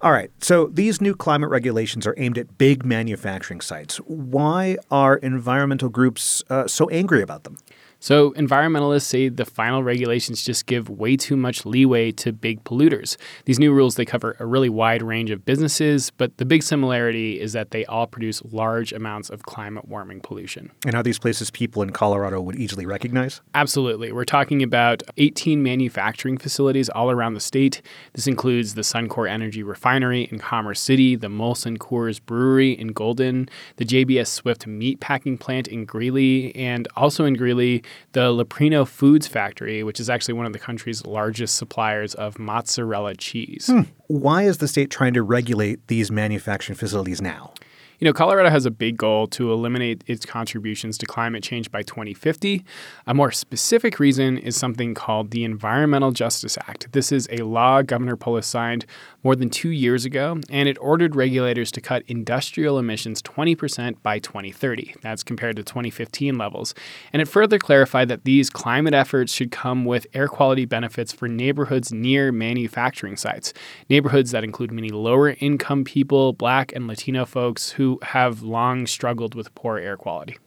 All 0.02 0.12
right. 0.12 0.32
So 0.42 0.66
these 0.66 1.00
new 1.00 1.14
climate 1.14 1.50
regulations 1.50 2.08
are 2.08 2.16
aimed 2.18 2.38
at 2.38 2.58
big 2.58 2.84
manufacturing 2.84 3.62
sites. 3.62 3.98
Why 3.98 4.78
are 4.90 5.18
environmental 5.18 5.90
groups 5.90 6.42
uh, 6.50 6.68
so 6.68 6.90
angry 6.90 7.22
about 7.22 7.44
them? 7.44 7.58
So, 8.02 8.32
environmentalists 8.32 9.04
say 9.04 9.30
the 9.30 9.46
final 9.46 9.84
regulations 9.84 10.44
just 10.44 10.66
give 10.66 10.90
way 10.90 11.16
too 11.16 11.38
much 11.38 11.68
leeway 11.68 12.12
to 12.14 12.34
big 12.34 12.64
polluters. 12.64 13.16
These 13.46 13.60
new 13.60 13.72
rules 13.72 13.94
they 13.94 14.06
cover 14.06 14.36
a 14.40 14.46
really 14.48 14.70
wide 14.70 15.04
range 15.04 15.30
of 15.30 15.46
businesses, 15.46 16.10
but 16.10 16.36
the 16.38 16.46
big 16.46 16.64
similarity 16.64 17.40
is 17.40 17.54
that 17.54 17.70
they 17.70 17.86
all 17.86 18.08
produce 18.08 18.42
large 18.46 18.92
amounts 18.92 19.30
of 19.30 19.44
climate 19.44 19.88
warming 19.88 20.20
pollution. 20.20 20.72
And 20.84 20.96
are 20.96 21.04
these 21.04 21.20
places 21.20 21.52
people 21.52 21.84
in 21.84 21.92
Colorado 21.92 22.42
would 22.42 22.56
easily 22.56 22.88
recognize? 22.88 23.40
Absolutely. 23.54 24.12
We're 24.12 24.26
talking 24.26 24.64
about 24.64 25.04
18 25.18 25.62
manufacturing 25.62 26.40
facilities 26.40 26.90
all 26.90 27.12
around 27.12 27.36
the 27.36 27.40
state. 27.40 27.84
This 28.14 28.26
includes 28.26 28.74
the 28.74 28.82
Suncor 28.82 29.30
Energy 29.30 29.62
Refinery 29.62 30.24
in 30.32 30.40
Commerce 30.40 30.82
City, 30.82 31.16
the 31.16 31.28
Molson 31.28 31.78
Coors 31.78 32.20
Brewery 32.20 32.72
in 32.72 32.94
Golden, 32.94 33.48
the 33.76 33.86
JBS 33.86 34.28
Swift 34.28 34.66
meat 34.66 35.00
packing 35.00 35.38
Plant 35.38 35.68
in 35.68 35.86
Greeley, 35.86 36.56
and 36.56 36.88
also 36.96 37.26
in 37.26 37.36
Greeley, 37.36 37.84
the 38.14 38.32
Leprino 38.32 38.88
Foods 38.88 39.28
Factory, 39.28 39.84
which 39.84 40.00
is 40.00 40.10
actually 40.10 40.34
one 40.34 40.46
of 40.46 40.54
the 40.54 40.60
country's 40.60 41.06
largest 41.06 41.56
suppliers 41.56 42.14
of 42.16 42.40
mozzarella 42.40 43.16
cheese. 43.16 43.68
Hmm. 43.68 43.82
Why 44.08 44.44
is 44.44 44.58
the 44.58 44.68
state 44.68 44.90
trying 44.90 45.14
to 45.14 45.24
regulate 45.24 45.88
these 45.88 46.12
manufacturing 46.12 46.78
facilities 46.78 47.22
now? 47.22 47.54
You 48.02 48.06
know, 48.08 48.14
Colorado 48.14 48.50
has 48.50 48.66
a 48.66 48.72
big 48.72 48.98
goal 48.98 49.28
to 49.28 49.54
eliminate 49.54 50.04
its 50.08 50.26
contributions 50.26 50.98
to 50.98 51.06
climate 51.06 51.44
change 51.44 51.70
by 51.70 51.84
2050. 51.84 52.66
A 53.06 53.14
more 53.14 53.32
specific 53.32 54.00
reason 54.00 54.40
is 54.40 54.58
something 54.58 54.96
called 54.96 55.30
the 55.30 55.44
Environmental 55.44 56.10
Justice 56.10 56.58
Act. 56.66 56.92
This 56.94 57.12
is 57.12 57.28
a 57.30 57.44
law 57.44 57.84
Governor 57.84 58.16
Polis 58.16 58.48
signed 58.48 58.88
more 59.24 59.36
than 59.36 59.52
two 59.52 59.70
years 59.70 60.04
ago, 60.04 60.40
and 60.50 60.68
it 60.68 60.80
ordered 60.82 61.16
regulators 61.16 61.72
to 61.74 61.80
cut 61.80 62.02
industrial 62.08 62.80
emissions 62.80 63.22
20% 63.22 64.02
by 64.02 64.18
2030. 64.18 64.96
That's 65.04 65.22
compared 65.22 65.58
to 65.58 65.64
2015 65.64 66.40
levels. 66.40 66.74
And 67.14 67.22
it 67.22 67.28
further 67.28 67.60
clarified 67.60 68.08
that 68.08 68.24
these 68.24 68.50
climate 68.50 68.96
efforts 68.96 69.32
should 69.32 69.52
come 69.52 69.86
with 69.86 70.08
air 70.16 70.28
quality 70.28 70.66
benefits 70.66 71.14
for 71.14 71.28
neighborhoods 71.28 71.94
near 71.94 72.32
manufacturing 72.32 73.16
sites, 73.16 73.54
neighborhoods 73.92 74.32
that 74.32 74.44
include 74.44 74.72
many 74.72 74.90
lower 74.90 75.36
income 75.40 75.84
people, 75.84 76.34
black 76.34 76.74
and 76.74 76.88
Latino 76.88 77.26
folks 77.26 77.70
who 77.70 77.91
have 78.02 78.42
long 78.42 78.88
struggled 78.88 79.36
with 79.36 79.54
poor 79.56 79.78
air 79.78 79.98
quality. 79.98 80.38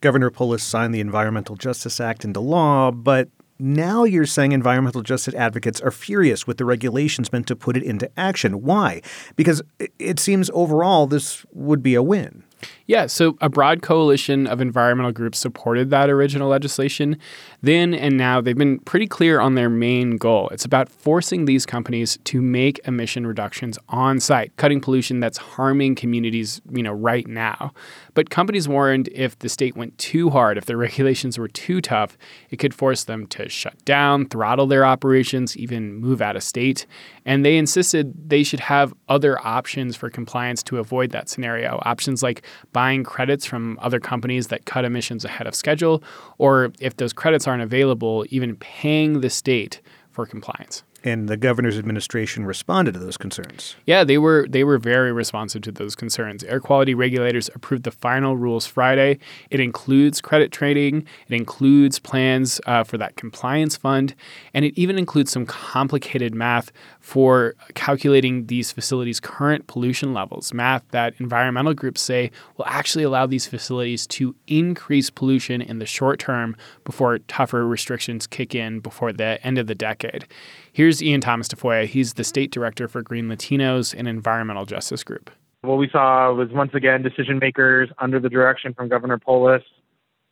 Governor 0.00 0.30
Polis 0.30 0.62
signed 0.62 0.94
the 0.94 1.00
Environmental 1.00 1.56
Justice 1.56 2.00
Act 2.00 2.24
into 2.24 2.40
law, 2.40 2.90
but 2.90 3.28
now 3.58 4.02
you're 4.02 4.26
saying 4.26 4.50
environmental 4.50 5.02
justice 5.02 5.34
advocates 5.34 5.80
are 5.80 5.92
furious 5.92 6.46
with 6.48 6.58
the 6.58 6.64
regulations 6.64 7.32
meant 7.32 7.46
to 7.46 7.54
put 7.54 7.76
it 7.76 7.84
into 7.84 8.10
action. 8.16 8.62
Why? 8.62 9.02
Because 9.36 9.62
it 10.00 10.18
seems 10.18 10.50
overall 10.52 11.06
this 11.06 11.46
would 11.52 11.80
be 11.80 11.94
a 11.94 12.02
win. 12.02 12.42
Yeah, 12.86 13.06
so 13.06 13.36
a 13.40 13.48
broad 13.48 13.82
coalition 13.82 14.46
of 14.46 14.60
environmental 14.60 15.12
groups 15.12 15.38
supported 15.38 15.90
that 15.90 16.10
original 16.10 16.48
legislation. 16.48 17.18
Then 17.62 17.94
and 17.94 18.16
now, 18.16 18.40
they've 18.40 18.58
been 18.58 18.80
pretty 18.80 19.06
clear 19.06 19.40
on 19.40 19.54
their 19.54 19.70
main 19.70 20.16
goal. 20.16 20.48
It's 20.48 20.64
about 20.64 20.88
forcing 20.88 21.44
these 21.44 21.64
companies 21.64 22.18
to 22.24 22.42
make 22.42 22.80
emission 22.86 23.24
reductions 23.24 23.78
on 23.88 24.18
site, 24.18 24.54
cutting 24.56 24.80
pollution 24.80 25.20
that's 25.20 25.38
harming 25.38 25.94
communities, 25.94 26.60
you 26.72 26.82
know, 26.82 26.92
right 26.92 27.26
now. 27.28 27.72
But 28.14 28.30
companies 28.30 28.68
warned 28.68 29.08
if 29.12 29.38
the 29.38 29.48
state 29.48 29.76
went 29.76 29.96
too 29.96 30.30
hard, 30.30 30.58
if 30.58 30.64
the 30.66 30.76
regulations 30.88 31.38
were 31.38 31.46
too 31.46 31.80
tough, 31.80 32.18
it 32.50 32.56
could 32.56 32.74
force 32.74 33.04
them 33.04 33.28
to 33.28 33.48
shut 33.48 33.82
down, 33.84 34.26
throttle 34.26 34.66
their 34.66 34.84
operations, 34.84 35.56
even 35.56 35.94
move 35.94 36.20
out 36.20 36.34
of 36.34 36.42
state. 36.42 36.84
And 37.24 37.44
they 37.44 37.56
insisted 37.56 38.28
they 38.28 38.42
should 38.42 38.60
have 38.60 38.92
other 39.08 39.38
options 39.46 39.94
for 39.94 40.10
compliance 40.10 40.64
to 40.64 40.78
avoid 40.78 41.10
that 41.12 41.28
scenario. 41.28 41.80
Options 41.84 42.24
like 42.24 42.42
buying 42.72 43.04
credits 43.04 43.46
from 43.46 43.78
other 43.80 44.00
companies 44.00 44.48
that 44.48 44.64
cut 44.64 44.84
emissions 44.84 45.24
ahead 45.24 45.46
of 45.46 45.54
schedule, 45.54 46.02
or 46.38 46.72
if 46.80 46.96
those 46.96 47.12
credits 47.12 47.46
aren't 47.46 47.51
available, 47.60 48.24
even 48.30 48.56
paying 48.56 49.20
the 49.20 49.30
state 49.30 49.80
for 50.10 50.26
compliance 50.26 50.82
and 51.04 51.28
the 51.28 51.36
governor's 51.36 51.78
administration 51.78 52.46
responded 52.46 52.94
to 52.94 53.00
those 53.00 53.16
concerns. 53.16 53.76
Yeah, 53.86 54.04
they 54.04 54.18
were 54.18 54.46
they 54.48 54.64
were 54.64 54.78
very 54.78 55.12
responsive 55.12 55.62
to 55.62 55.72
those 55.72 55.94
concerns. 55.94 56.44
Air 56.44 56.60
quality 56.60 56.94
regulators 56.94 57.50
approved 57.54 57.84
the 57.84 57.90
final 57.90 58.36
rules 58.36 58.66
Friday. 58.66 59.18
It 59.50 59.60
includes 59.60 60.20
credit 60.20 60.52
trading, 60.52 61.06
it 61.28 61.34
includes 61.34 61.98
plans 61.98 62.60
uh, 62.66 62.84
for 62.84 62.98
that 62.98 63.16
compliance 63.16 63.76
fund, 63.76 64.14
and 64.54 64.64
it 64.64 64.78
even 64.78 64.98
includes 64.98 65.30
some 65.30 65.46
complicated 65.46 66.34
math 66.34 66.70
for 67.00 67.54
calculating 67.74 68.46
these 68.46 68.72
facilities' 68.72 69.20
current 69.20 69.66
pollution 69.66 70.14
levels. 70.14 70.54
Math 70.54 70.84
that 70.90 71.14
environmental 71.18 71.74
groups 71.74 72.00
say 72.00 72.30
will 72.56 72.66
actually 72.66 73.04
allow 73.04 73.26
these 73.26 73.46
facilities 73.46 74.06
to 74.06 74.34
increase 74.46 75.10
pollution 75.10 75.60
in 75.60 75.78
the 75.78 75.86
short 75.86 76.18
term 76.18 76.56
before 76.84 77.18
tougher 77.20 77.66
restrictions 77.66 78.26
kick 78.26 78.54
in 78.54 78.80
before 78.80 79.12
the 79.12 79.38
end 79.44 79.58
of 79.58 79.66
the 79.66 79.74
decade. 79.74 80.26
Here's 80.74 81.02
Ian 81.02 81.20
Thomas 81.20 81.48
Tafoya. 81.48 81.84
He's 81.84 82.14
the 82.14 82.24
state 82.24 82.50
director 82.50 82.88
for 82.88 83.02
Green 83.02 83.28
Latinos, 83.28 83.92
an 83.92 84.06
environmental 84.06 84.64
justice 84.64 85.04
group. 85.04 85.30
What 85.60 85.76
we 85.76 85.88
saw 85.90 86.32
was 86.32 86.48
once 86.50 86.72
again 86.72 87.02
decision 87.02 87.38
makers 87.38 87.90
under 87.98 88.18
the 88.18 88.30
direction 88.30 88.72
from 88.72 88.88
Governor 88.88 89.18
Polis 89.18 89.62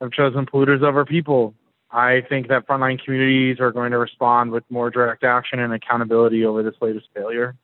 have 0.00 0.11
chosen 0.12 0.46
polluters 0.46 0.83
over 0.83 1.05
people. 1.05 1.55
I 1.90 2.22
think 2.26 2.48
that 2.48 2.66
frontline 2.66 3.03
communities 3.05 3.61
are 3.61 3.70
going 3.70 3.90
to 3.90 3.98
respond 3.98 4.50
with 4.50 4.64
more 4.70 4.88
direct 4.88 5.24
action 5.24 5.59
and 5.59 5.74
accountability 5.74 6.44
over 6.44 6.62
this 6.62 6.74
latest 6.81 7.09
failure. 7.14 7.55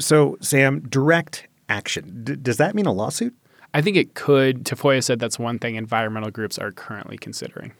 So, 0.00 0.36
Sam, 0.40 0.80
direct 0.80 1.46
action. 1.68 2.24
D- 2.24 2.36
does 2.36 2.56
that 2.56 2.74
mean 2.74 2.86
a 2.86 2.92
lawsuit? 2.92 3.34
I 3.72 3.82
think 3.82 3.96
it 3.96 4.14
could. 4.14 4.64
Tafoya 4.64 5.02
said 5.04 5.20
that's 5.20 5.38
one 5.38 5.60
thing 5.60 5.76
environmental 5.76 6.30
groups 6.32 6.58
are 6.58 6.72
currently 6.72 7.18
considering. 7.18 7.72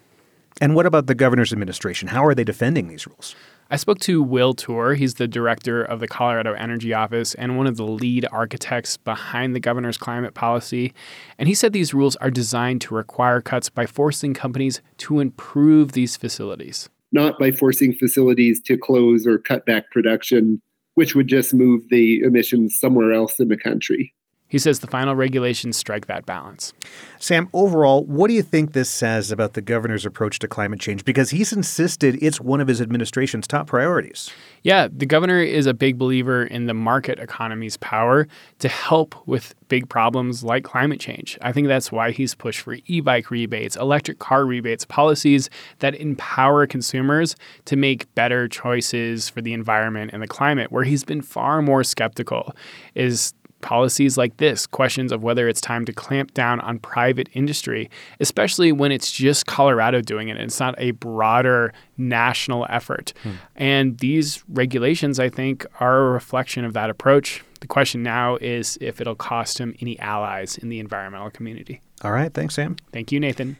And 0.60 0.76
what 0.76 0.86
about 0.86 1.06
the 1.06 1.14
governor's 1.14 1.52
administration? 1.52 2.08
How 2.08 2.24
are 2.24 2.34
they 2.34 2.44
defending 2.44 2.86
these 2.88 3.06
rules? 3.08 3.34
I 3.68 3.74
spoke 3.76 3.98
to 4.00 4.22
Will 4.22 4.54
Toor. 4.54 4.94
He's 4.94 5.14
the 5.14 5.26
director 5.26 5.82
of 5.82 5.98
the 5.98 6.06
Colorado 6.06 6.52
Energy 6.52 6.94
Office 6.94 7.34
and 7.34 7.56
one 7.56 7.66
of 7.66 7.76
the 7.76 7.84
lead 7.84 8.24
architects 8.30 8.96
behind 8.96 9.56
the 9.56 9.60
governor's 9.60 9.98
climate 9.98 10.34
policy. 10.34 10.94
And 11.36 11.48
he 11.48 11.54
said 11.54 11.72
these 11.72 11.92
rules 11.92 12.14
are 12.16 12.30
designed 12.30 12.80
to 12.82 12.94
require 12.94 13.40
cuts 13.40 13.68
by 13.68 13.86
forcing 13.86 14.34
companies 14.34 14.82
to 14.98 15.18
improve 15.18 15.92
these 15.92 16.16
facilities. 16.16 16.88
Not 17.10 17.40
by 17.40 17.50
forcing 17.50 17.92
facilities 17.92 18.62
to 18.62 18.78
close 18.78 19.26
or 19.26 19.38
cut 19.38 19.66
back 19.66 19.90
production, 19.90 20.62
which 20.94 21.16
would 21.16 21.26
just 21.26 21.52
move 21.52 21.88
the 21.90 22.20
emissions 22.20 22.78
somewhere 22.78 23.12
else 23.12 23.40
in 23.40 23.48
the 23.48 23.56
country. 23.56 24.14
He 24.48 24.58
says 24.58 24.78
the 24.78 24.86
final 24.86 25.16
regulations 25.16 25.76
strike 25.76 26.06
that 26.06 26.24
balance. 26.24 26.72
Sam, 27.18 27.48
overall, 27.52 28.04
what 28.04 28.28
do 28.28 28.34
you 28.34 28.42
think 28.42 28.72
this 28.72 28.88
says 28.88 29.32
about 29.32 29.54
the 29.54 29.60
governor's 29.60 30.06
approach 30.06 30.38
to 30.40 30.48
climate 30.48 30.80
change? 30.80 31.04
Because 31.04 31.30
he's 31.30 31.52
insisted 31.52 32.22
it's 32.22 32.40
one 32.40 32.60
of 32.60 32.68
his 32.68 32.80
administration's 32.80 33.46
top 33.46 33.66
priorities. 33.66 34.30
Yeah, 34.62 34.88
the 34.90 35.06
governor 35.06 35.40
is 35.40 35.66
a 35.66 35.74
big 35.74 35.98
believer 35.98 36.44
in 36.44 36.66
the 36.66 36.74
market 36.74 37.18
economy's 37.18 37.76
power 37.76 38.28
to 38.58 38.68
help 38.68 39.14
with 39.26 39.54
big 39.68 39.88
problems 39.88 40.44
like 40.44 40.64
climate 40.64 41.00
change. 41.00 41.38
I 41.40 41.52
think 41.52 41.68
that's 41.68 41.90
why 41.90 42.12
he's 42.12 42.34
pushed 42.34 42.60
for 42.60 42.76
e 42.86 43.00
bike 43.00 43.30
rebates, 43.30 43.76
electric 43.76 44.18
car 44.18 44.44
rebates, 44.44 44.84
policies 44.84 45.50
that 45.80 45.94
empower 45.94 46.66
consumers 46.66 47.36
to 47.64 47.76
make 47.76 48.12
better 48.14 48.48
choices 48.48 49.28
for 49.28 49.40
the 49.40 49.52
environment 49.52 50.10
and 50.12 50.22
the 50.22 50.28
climate. 50.28 50.70
Where 50.70 50.84
he's 50.84 51.04
been 51.04 51.22
far 51.22 51.62
more 51.62 51.84
skeptical 51.84 52.54
is 52.94 53.34
policies 53.60 54.16
like 54.16 54.36
this, 54.36 54.66
questions 54.66 55.12
of 55.12 55.22
whether 55.22 55.48
it's 55.48 55.60
time 55.60 55.84
to 55.84 55.92
clamp 55.92 56.34
down 56.34 56.60
on 56.60 56.78
private 56.78 57.28
industry, 57.32 57.90
especially 58.20 58.72
when 58.72 58.92
it's 58.92 59.10
just 59.10 59.46
Colorado 59.46 60.00
doing 60.00 60.28
it. 60.28 60.32
and 60.36 60.42
It's 60.42 60.60
not 60.60 60.74
a 60.78 60.92
broader 60.92 61.72
national 61.96 62.66
effort. 62.68 63.12
Hmm. 63.22 63.30
And 63.54 63.98
these 63.98 64.44
regulations, 64.48 65.18
I 65.18 65.28
think, 65.28 65.66
are 65.80 65.98
a 66.06 66.10
reflection 66.10 66.64
of 66.64 66.72
that 66.74 66.90
approach. 66.90 67.42
The 67.60 67.66
question 67.66 68.02
now 68.02 68.36
is 68.36 68.78
if 68.80 69.00
it'll 69.00 69.14
cost 69.14 69.58
him 69.58 69.74
any 69.80 69.98
allies 69.98 70.58
in 70.58 70.68
the 70.68 70.78
environmental 70.78 71.30
community. 71.30 71.80
All 72.02 72.12
right. 72.12 72.32
Thanks, 72.32 72.54
Sam. 72.54 72.76
Thank 72.92 73.10
you, 73.10 73.20
Nathan. 73.20 73.58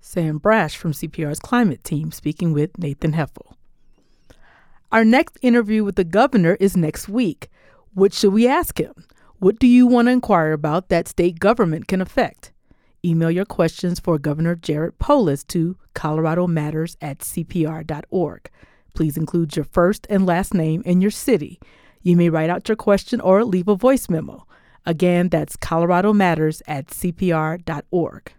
Sam 0.00 0.38
Brasch 0.40 0.76
from 0.76 0.92
CPR's 0.92 1.38
climate 1.38 1.84
team 1.84 2.12
speaking 2.12 2.52
with 2.52 2.78
Nathan 2.78 3.12
Heffel. 3.12 3.54
Our 4.90 5.04
next 5.04 5.36
interview 5.42 5.84
with 5.84 5.96
the 5.96 6.04
governor 6.04 6.56
is 6.60 6.76
next 6.76 7.08
week. 7.08 7.48
What 7.98 8.14
should 8.14 8.32
we 8.32 8.46
ask 8.46 8.78
him? 8.78 8.94
What 9.40 9.58
do 9.58 9.66
you 9.66 9.84
want 9.84 10.06
to 10.06 10.12
inquire 10.12 10.52
about 10.52 10.88
that 10.88 11.08
state 11.08 11.40
government 11.40 11.88
can 11.88 12.00
affect? 12.00 12.52
Email 13.04 13.28
your 13.28 13.44
questions 13.44 13.98
for 13.98 14.20
Governor 14.20 14.54
Jared 14.54 15.00
Polis 15.00 15.42
to 15.46 15.76
coloradomatters 15.96 16.94
at 17.00 17.18
cpr.org. 17.18 18.50
Please 18.94 19.16
include 19.16 19.56
your 19.56 19.64
first 19.64 20.06
and 20.08 20.24
last 20.24 20.54
name 20.54 20.80
and 20.86 21.02
your 21.02 21.10
city. 21.10 21.58
You 22.00 22.16
may 22.16 22.28
write 22.28 22.50
out 22.50 22.68
your 22.68 22.76
question 22.76 23.20
or 23.20 23.42
leave 23.44 23.66
a 23.66 23.74
voice 23.74 24.08
memo. 24.08 24.46
Again, 24.86 25.28
that's 25.28 25.56
Colorado 25.56 26.12
Matters 26.12 26.62
at 26.68 26.86
cpr.org. 26.86 28.32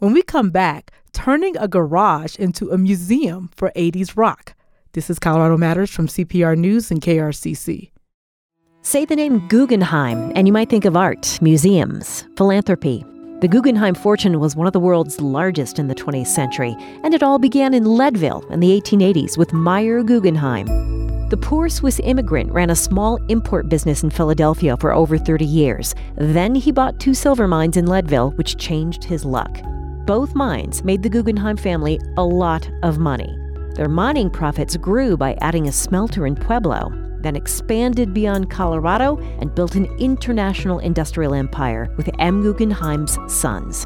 When 0.00 0.12
we 0.12 0.20
come 0.20 0.50
back, 0.50 0.90
turning 1.14 1.56
a 1.56 1.66
garage 1.66 2.36
into 2.36 2.70
a 2.70 2.76
museum 2.76 3.48
for 3.56 3.72
80s 3.74 4.18
rock. 4.18 4.54
This 4.92 5.08
is 5.08 5.18
Colorado 5.18 5.56
Matters 5.56 5.88
from 5.88 6.08
CPR 6.08 6.58
News 6.58 6.90
and 6.90 7.00
KRCC. 7.00 7.92
Say 8.86 9.04
the 9.04 9.16
name 9.16 9.48
Guggenheim, 9.48 10.30
and 10.36 10.46
you 10.46 10.52
might 10.52 10.70
think 10.70 10.84
of 10.84 10.96
art, 10.96 11.40
museums, 11.42 12.24
philanthropy. 12.36 13.04
The 13.40 13.48
Guggenheim 13.48 13.96
fortune 13.96 14.38
was 14.38 14.54
one 14.54 14.68
of 14.68 14.72
the 14.72 14.78
world's 14.78 15.20
largest 15.20 15.80
in 15.80 15.88
the 15.88 15.94
20th 15.96 16.28
century, 16.28 16.76
and 17.02 17.12
it 17.12 17.20
all 17.20 17.40
began 17.40 17.74
in 17.74 17.84
Leadville 17.84 18.46
in 18.48 18.60
the 18.60 18.80
1880s 18.80 19.36
with 19.36 19.52
Meyer 19.52 20.04
Guggenheim. 20.04 20.66
The 21.30 21.36
poor 21.36 21.68
Swiss 21.68 22.00
immigrant 22.04 22.52
ran 22.52 22.70
a 22.70 22.76
small 22.76 23.16
import 23.28 23.68
business 23.68 24.04
in 24.04 24.10
Philadelphia 24.10 24.76
for 24.76 24.94
over 24.94 25.18
30 25.18 25.44
years. 25.44 25.92
Then 26.14 26.54
he 26.54 26.70
bought 26.70 27.00
two 27.00 27.12
silver 27.12 27.48
mines 27.48 27.76
in 27.76 27.86
Leadville, 27.86 28.30
which 28.36 28.56
changed 28.56 29.02
his 29.02 29.24
luck. 29.24 29.58
Both 30.06 30.36
mines 30.36 30.84
made 30.84 31.02
the 31.02 31.10
Guggenheim 31.10 31.56
family 31.56 31.98
a 32.16 32.22
lot 32.22 32.70
of 32.84 33.00
money. 33.00 33.36
Their 33.74 33.88
mining 33.88 34.30
profits 34.30 34.76
grew 34.76 35.16
by 35.16 35.36
adding 35.40 35.66
a 35.66 35.72
smelter 35.72 36.24
in 36.24 36.36
Pueblo, 36.36 36.92
then 37.26 37.34
expanded 37.34 38.14
beyond 38.14 38.48
Colorado 38.50 39.18
and 39.40 39.52
built 39.52 39.74
an 39.74 39.86
international 39.98 40.78
industrial 40.78 41.34
empire 41.34 41.92
with 41.96 42.08
M. 42.20 42.40
Guggenheim's 42.40 43.18
sons. 43.26 43.84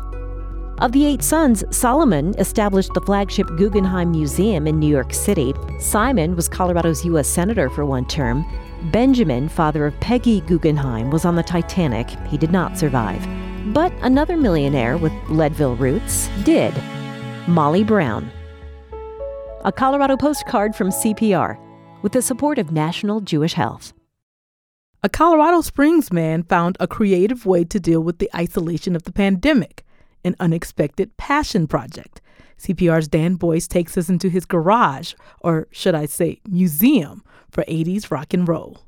Of 0.78 0.92
the 0.92 1.06
eight 1.06 1.22
sons, 1.22 1.64
Solomon 1.74 2.34
established 2.38 2.92
the 2.92 3.00
flagship 3.00 3.46
Guggenheim 3.56 4.10
Museum 4.10 4.66
in 4.66 4.78
New 4.78 4.88
York 4.88 5.14
City. 5.14 5.54
Simon 5.78 6.36
was 6.36 6.48
Colorado's 6.48 7.04
U.S. 7.06 7.28
Senator 7.28 7.70
for 7.70 7.86
one 7.86 8.06
term. 8.06 8.44
Benjamin, 8.90 9.48
father 9.48 9.86
of 9.86 9.98
Peggy 10.00 10.42
Guggenheim, 10.42 11.10
was 11.10 11.24
on 11.24 11.36
the 11.36 11.42
Titanic. 11.42 12.10
He 12.28 12.36
did 12.36 12.52
not 12.52 12.76
survive. 12.76 13.26
But 13.72 13.92
another 14.02 14.36
millionaire 14.36 14.98
with 14.98 15.12
Leadville 15.28 15.76
roots 15.76 16.28
did 16.44 16.74
Molly 17.46 17.84
Brown. 17.84 18.30
A 19.64 19.72
Colorado 19.72 20.16
postcard 20.16 20.74
from 20.74 20.88
CPR 20.88 21.58
with 22.02 22.12
the 22.12 22.22
support 22.22 22.58
of 22.58 22.72
National 22.72 23.20
Jewish 23.20 23.54
Health. 23.54 23.92
A 25.02 25.08
Colorado 25.08 25.60
Springs 25.60 26.12
man 26.12 26.42
found 26.42 26.76
a 26.78 26.86
creative 26.86 27.46
way 27.46 27.64
to 27.64 27.80
deal 27.80 28.00
with 28.00 28.18
the 28.18 28.30
isolation 28.34 28.94
of 28.94 29.04
the 29.04 29.12
pandemic, 29.12 29.84
an 30.24 30.36
unexpected 30.38 31.16
passion 31.16 31.66
project. 31.66 32.20
CPR's 32.58 33.08
Dan 33.08 33.36
Boyce 33.36 33.66
takes 33.66 33.96
us 33.96 34.10
into 34.10 34.28
his 34.28 34.44
garage, 34.44 35.14
or 35.40 35.68
should 35.70 35.94
I 35.94 36.04
say, 36.04 36.40
museum, 36.46 37.24
for 37.50 37.64
80s 37.64 38.10
rock 38.10 38.34
and 38.34 38.46
roll. 38.46 38.82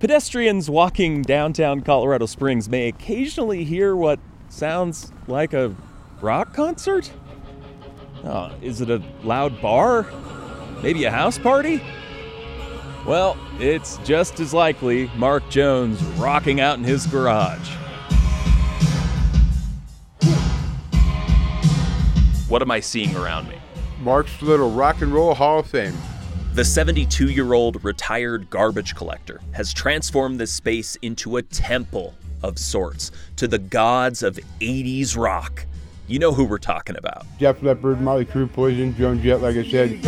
Pedestrians 0.00 0.68
walking 0.68 1.22
downtown 1.22 1.80
Colorado 1.80 2.26
Springs 2.26 2.68
may 2.68 2.88
occasionally 2.88 3.64
hear 3.64 3.94
what 3.94 4.18
sounds 4.48 5.12
like 5.26 5.52
a 5.52 5.74
rock 6.20 6.54
concert. 6.54 7.12
Oh, 8.24 8.52
is 8.60 8.80
it 8.80 8.90
a 8.90 9.02
loud 9.22 9.60
bar? 9.60 10.06
Maybe 10.82 11.04
a 11.04 11.10
house 11.10 11.38
party? 11.38 11.82
Well, 13.06 13.36
it's 13.58 13.98
just 13.98 14.38
as 14.38 14.54
likely 14.54 15.10
Mark 15.16 15.48
Jones 15.48 16.02
rocking 16.18 16.60
out 16.60 16.78
in 16.78 16.84
his 16.84 17.06
garage. 17.06 17.74
What 22.48 22.62
am 22.62 22.70
I 22.70 22.80
seeing 22.80 23.16
around 23.16 23.48
me? 23.48 23.56
Mark's 24.00 24.40
Little 24.40 24.70
Rock 24.70 25.02
and 25.02 25.12
Roll 25.12 25.34
Hall 25.34 25.58
of 25.58 25.66
Fame. 25.66 25.94
The 26.54 26.64
72 26.64 27.30
year 27.30 27.52
old 27.52 27.84
retired 27.84 28.48
garbage 28.48 28.94
collector 28.94 29.40
has 29.52 29.72
transformed 29.72 30.40
this 30.40 30.52
space 30.52 30.96
into 31.02 31.36
a 31.36 31.42
temple 31.42 32.14
of 32.42 32.58
sorts 32.58 33.10
to 33.36 33.48
the 33.48 33.58
gods 33.58 34.22
of 34.22 34.38
80s 34.60 35.16
rock. 35.16 35.66
You 36.06 36.18
know 36.18 36.32
who 36.32 36.44
we're 36.44 36.58
talking 36.58 36.96
about. 36.96 37.26
Def 37.38 37.62
Leppard, 37.62 37.98
Mötley 37.98 38.26
Crüe, 38.26 38.50
Poison, 38.50 38.96
Joan 38.96 39.22
Jett, 39.22 39.42
like 39.42 39.56
I 39.56 39.68
said. 39.68 40.02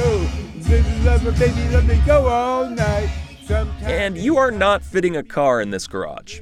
And 3.82 4.16
you 4.16 4.36
are 4.36 4.52
not 4.52 4.84
fitting 4.84 5.16
a 5.16 5.22
car 5.24 5.60
in 5.60 5.70
this 5.70 5.88
garage. 5.88 6.40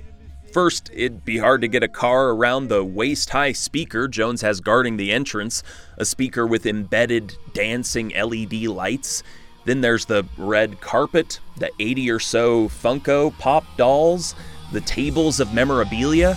First, 0.53 0.91
it'd 0.93 1.25
be 1.25 1.38
hard 1.38 1.62
to 1.62 1.69
get 1.69 1.83
a 1.83 1.88
car 1.88 2.31
around 2.31 2.69
the 2.69 2.85
waist 2.85 3.31
high 3.31 3.53
speaker 3.53 4.07
Jones 4.07 4.43
has 4.43 4.61
guarding 4.61 4.99
the 4.99 5.12
entrance, 5.12 5.62
a 5.97 6.05
speaker 6.05 6.47
with 6.47 6.67
embedded 6.67 7.35
dancing 7.55 8.11
LED 8.11 8.64
lights. 8.64 9.23
Then 9.64 9.81
there's 9.81 10.05
the 10.05 10.27
red 10.37 10.79
carpet, 10.83 11.41
the 11.57 11.71
80 11.79 12.11
or 12.11 12.21
so 12.21 12.69
Funko 12.69 13.37
Pop 13.38 13.64
dolls, 13.79 14.35
the 14.73 14.83
tables 14.83 15.41
of 15.41 15.55
memorabilia. 15.55 16.35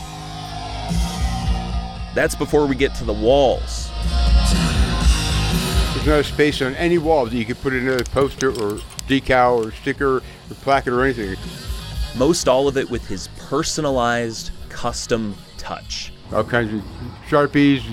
That's 2.16 2.36
before 2.36 2.68
we 2.68 2.76
get 2.76 2.96
to 2.96 3.04
the 3.04 3.14
walls. 3.14 3.91
There's 6.04 6.08
no 6.08 6.22
space 6.24 6.64
on 6.64 6.74
any 6.78 6.98
wall 6.98 7.26
that 7.26 7.36
you 7.36 7.46
could 7.46 7.62
put 7.62 7.74
another 7.74 8.04
poster 8.04 8.50
or 8.50 8.80
decal 9.08 9.68
or 9.68 9.72
sticker 9.72 10.18
or 10.18 10.22
placard 10.50 10.94
or 10.96 11.04
anything. 11.04 11.38
Most 12.18 12.48
all 12.48 12.68
of 12.68 12.76
it 12.76 12.90
with 12.90 13.08
his 13.08 13.28
personalized, 13.38 14.50
custom 14.70 15.36
touch. 15.60 16.12
All 16.34 16.44
kinds 16.44 16.74
of 16.74 16.82
Sharpies, 17.30 17.84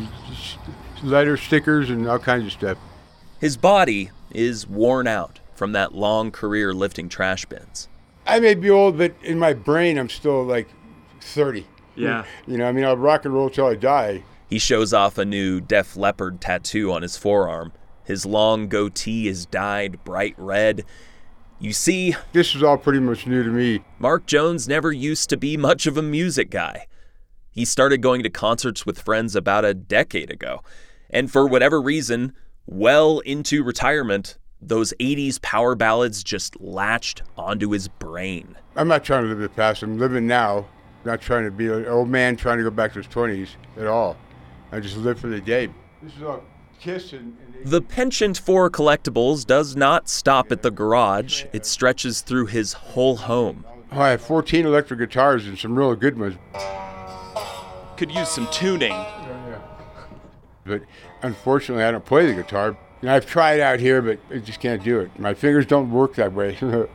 letter 1.02 1.36
stickers, 1.36 1.90
and 1.90 2.08
all 2.08 2.18
kinds 2.18 2.46
of 2.46 2.52
stuff. 2.52 2.78
His 3.40 3.58
body 3.58 4.10
is 4.30 4.66
worn 4.66 5.06
out 5.06 5.40
from 5.54 5.72
that 5.72 5.94
long 5.94 6.30
career 6.30 6.72
lifting 6.72 7.10
trash 7.10 7.44
bins. 7.44 7.90
I 8.26 8.40
may 8.40 8.54
be 8.54 8.70
old, 8.70 8.96
but 8.96 9.12
in 9.22 9.38
my 9.38 9.52
brain, 9.52 9.98
I'm 9.98 10.08
still 10.08 10.44
like 10.44 10.70
30. 11.20 11.66
Yeah. 11.94 12.24
You 12.46 12.56
know, 12.56 12.66
I 12.66 12.72
mean, 12.72 12.86
I'll 12.86 12.96
rock 12.96 13.26
and 13.26 13.34
roll 13.34 13.50
till 13.50 13.66
I 13.66 13.74
die. 13.74 14.24
He 14.48 14.58
shows 14.58 14.94
off 14.94 15.18
a 15.18 15.26
new 15.26 15.60
Def 15.60 15.94
Leppard 15.94 16.40
tattoo 16.40 16.90
on 16.90 17.02
his 17.02 17.18
forearm. 17.18 17.72
His 18.08 18.24
long 18.24 18.68
goatee 18.68 19.28
is 19.28 19.44
dyed 19.44 20.02
bright 20.02 20.34
red. 20.38 20.86
You 21.60 21.74
see, 21.74 22.16
this 22.32 22.54
is 22.54 22.62
all 22.62 22.78
pretty 22.78 23.00
much 23.00 23.26
new 23.26 23.42
to 23.42 23.50
me. 23.50 23.84
Mark 23.98 24.24
Jones 24.24 24.66
never 24.66 24.90
used 24.90 25.28
to 25.28 25.36
be 25.36 25.58
much 25.58 25.86
of 25.86 25.98
a 25.98 26.02
music 26.02 26.48
guy. 26.48 26.86
He 27.50 27.66
started 27.66 27.98
going 27.98 28.22
to 28.22 28.30
concerts 28.30 28.86
with 28.86 28.98
friends 28.98 29.36
about 29.36 29.66
a 29.66 29.74
decade 29.74 30.30
ago. 30.30 30.62
And 31.10 31.30
for 31.30 31.46
whatever 31.46 31.82
reason, 31.82 32.32
well 32.64 33.18
into 33.20 33.62
retirement, 33.62 34.38
those 34.58 34.94
80s 34.98 35.42
power 35.42 35.74
ballads 35.74 36.24
just 36.24 36.58
latched 36.62 37.20
onto 37.36 37.72
his 37.72 37.88
brain. 37.88 38.56
I'm 38.74 38.88
not 38.88 39.04
trying 39.04 39.24
to 39.24 39.28
live 39.28 39.38
the 39.38 39.50
past. 39.50 39.82
I'm 39.82 39.98
living 39.98 40.26
now. 40.26 40.60
I'm 41.04 41.10
Not 41.10 41.20
trying 41.20 41.44
to 41.44 41.50
be 41.50 41.66
an 41.66 41.84
old 41.84 42.08
man 42.08 42.36
trying 42.36 42.56
to 42.56 42.64
go 42.64 42.70
back 42.70 42.94
to 42.94 43.00
his 43.00 43.08
20s 43.08 43.50
at 43.76 43.86
all. 43.86 44.16
I 44.72 44.80
just 44.80 44.96
live 44.96 45.20
for 45.20 45.26
the 45.26 45.42
day. 45.42 45.68
This 46.02 46.16
is 46.16 46.22
all 46.22 46.36
Kiss 46.36 46.42
and, 46.42 46.46
and 46.46 46.57
The 47.64 47.82
penchant 47.82 48.38
for 48.38 48.70
collectibles 48.70 49.44
does 49.44 49.74
not 49.74 50.08
stop 50.08 50.52
at 50.52 50.62
the 50.62 50.70
garage. 50.70 51.44
It 51.52 51.66
stretches 51.66 52.20
through 52.20 52.46
his 52.46 52.72
whole 52.72 53.16
home. 53.16 53.64
Oh, 53.90 54.00
I 54.00 54.10
have 54.10 54.20
14 54.22 54.66
electric 54.66 55.00
guitars 55.00 55.46
and 55.46 55.58
some 55.58 55.74
really 55.74 55.96
good 55.96 56.18
ones. 56.18 56.36
Could 57.96 58.12
use 58.12 58.28
some 58.28 58.48
tuning. 58.52 58.94
But 60.64 60.82
unfortunately, 61.22 61.84
I 61.84 61.90
don't 61.90 62.04
play 62.04 62.26
the 62.26 62.34
guitar. 62.34 62.76
You 63.00 63.08
know, 63.08 63.14
I've 63.14 63.26
tried 63.26 63.60
out 63.60 63.80
here, 63.80 64.02
but 64.02 64.18
I 64.30 64.38
just 64.38 64.60
can't 64.60 64.84
do 64.84 65.00
it. 65.00 65.18
My 65.18 65.34
fingers 65.34 65.66
don't 65.66 65.90
work 65.90 66.14
that 66.16 66.32
way. 66.32 66.58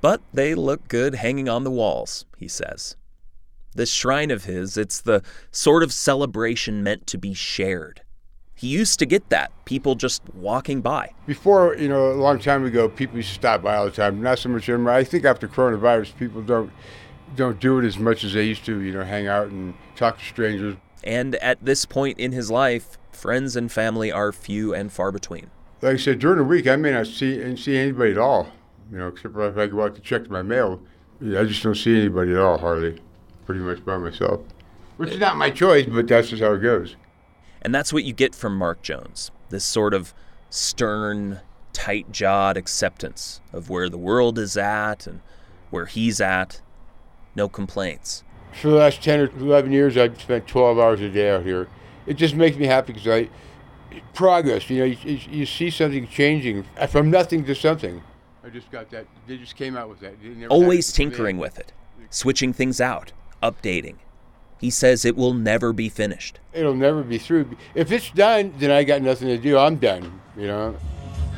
but 0.00 0.20
they 0.32 0.54
look 0.54 0.88
good 0.88 1.14
hanging 1.14 1.48
on 1.48 1.64
the 1.64 1.70
walls, 1.70 2.26
he 2.36 2.48
says. 2.48 2.96
This 3.74 3.92
shrine 3.92 4.30
of 4.30 4.44
his, 4.44 4.76
it's 4.76 5.00
the 5.00 5.22
sort 5.52 5.82
of 5.82 5.92
celebration 5.92 6.82
meant 6.82 7.06
to 7.06 7.18
be 7.18 7.32
shared. 7.32 8.02
He 8.60 8.68
used 8.68 8.98
to 8.98 9.06
get 9.06 9.30
that, 9.30 9.52
people 9.64 9.94
just 9.94 10.20
walking 10.34 10.82
by. 10.82 11.14
Before, 11.26 11.74
you 11.76 11.88
know, 11.88 12.12
a 12.12 12.12
long 12.12 12.38
time 12.38 12.62
ago, 12.66 12.90
people 12.90 13.16
used 13.16 13.30
to 13.30 13.34
stop 13.36 13.62
by 13.62 13.74
all 13.74 13.86
the 13.86 13.90
time. 13.90 14.20
Not 14.20 14.38
so 14.38 14.50
much 14.50 14.68
anymore. 14.68 14.92
I 14.92 15.02
think 15.02 15.24
after 15.24 15.48
coronavirus, 15.48 16.14
people 16.18 16.42
don't 16.42 16.70
don't 17.36 17.58
do 17.58 17.78
it 17.78 17.86
as 17.86 17.98
much 17.98 18.22
as 18.22 18.34
they 18.34 18.44
used 18.44 18.66
to, 18.66 18.78
you 18.80 18.92
know, 18.92 19.02
hang 19.02 19.26
out 19.26 19.46
and 19.46 19.72
talk 19.96 20.18
to 20.18 20.24
strangers. 20.26 20.76
And 21.02 21.36
at 21.36 21.64
this 21.64 21.86
point 21.86 22.18
in 22.18 22.32
his 22.32 22.50
life, 22.50 22.98
friends 23.12 23.56
and 23.56 23.72
family 23.72 24.12
are 24.12 24.30
few 24.30 24.74
and 24.74 24.92
far 24.92 25.10
between. 25.10 25.50
Like 25.80 25.94
I 25.94 25.96
said, 25.96 26.18
during 26.18 26.36
the 26.36 26.44
week, 26.44 26.66
I 26.66 26.76
may 26.76 26.92
not 26.92 27.06
see 27.06 27.40
and 27.40 27.58
see 27.58 27.78
anybody 27.78 28.10
at 28.10 28.18
all. 28.18 28.48
You 28.92 28.98
know, 28.98 29.08
except 29.08 29.32
for 29.32 29.48
if 29.48 29.56
I 29.56 29.68
go 29.68 29.84
out 29.84 29.94
to 29.94 30.02
check 30.02 30.28
my 30.28 30.42
mail. 30.42 30.82
I 31.22 31.44
just 31.44 31.62
don't 31.62 31.74
see 31.74 31.98
anybody 31.98 32.32
at 32.32 32.38
all, 32.38 32.58
hardly. 32.58 33.00
Pretty 33.46 33.62
much 33.62 33.82
by 33.86 33.96
myself. 33.96 34.42
Which 34.98 35.12
is 35.12 35.18
not 35.18 35.38
my 35.38 35.48
choice, 35.48 35.86
but 35.86 36.06
that's 36.06 36.28
just 36.28 36.42
how 36.42 36.52
it 36.52 36.58
goes. 36.58 36.96
And 37.62 37.74
that's 37.74 37.92
what 37.92 38.04
you 38.04 38.12
get 38.12 38.34
from 38.34 38.56
Mark 38.56 38.82
Jones 38.82 39.30
this 39.50 39.64
sort 39.64 39.92
of 39.92 40.14
stern, 40.48 41.40
tight 41.72 42.10
jawed 42.10 42.56
acceptance 42.56 43.40
of 43.52 43.68
where 43.68 43.88
the 43.88 43.98
world 43.98 44.38
is 44.38 44.56
at 44.56 45.06
and 45.06 45.20
where 45.70 45.86
he's 45.86 46.20
at. 46.20 46.62
No 47.36 47.48
complaints. 47.48 48.24
For 48.52 48.68
the 48.68 48.76
last 48.76 49.02
10 49.02 49.20
or 49.20 49.26
11 49.38 49.70
years, 49.70 49.96
I've 49.96 50.20
spent 50.20 50.48
12 50.48 50.78
hours 50.78 51.00
a 51.00 51.08
day 51.08 51.30
out 51.30 51.44
here. 51.44 51.68
It 52.06 52.14
just 52.14 52.34
makes 52.34 52.56
me 52.56 52.66
happy 52.66 52.92
because 52.92 53.06
I, 53.06 53.28
progress, 54.14 54.68
you 54.68 54.78
know, 54.78 54.84
you, 54.84 55.20
you, 55.30 55.46
see 55.46 55.70
something 55.70 56.08
changing 56.08 56.64
from 56.88 57.10
nothing 57.10 57.44
to 57.44 57.54
something. 57.54 58.02
I 58.42 58.48
just 58.48 58.70
got 58.72 58.90
that. 58.90 59.06
They 59.28 59.36
just 59.36 59.54
came 59.54 59.76
out 59.76 59.88
with 59.88 60.00
that. 60.00 60.14
Always 60.48 60.92
tinkering 60.92 61.38
with 61.38 61.58
it, 61.58 61.72
switching 62.08 62.52
things 62.52 62.80
out, 62.80 63.12
updating. 63.42 63.96
He 64.60 64.68
says 64.68 65.06
it 65.06 65.16
will 65.16 65.32
never 65.32 65.72
be 65.72 65.88
finished. 65.88 66.38
It'll 66.52 66.74
never 66.74 67.02
be 67.02 67.16
through. 67.16 67.56
If 67.74 67.90
it's 67.90 68.10
done, 68.10 68.52
then 68.58 68.70
I 68.70 68.84
got 68.84 69.00
nothing 69.00 69.28
to 69.28 69.38
do. 69.38 69.56
I'm 69.56 69.76
done, 69.76 70.20
you 70.36 70.46
know. 70.46 70.76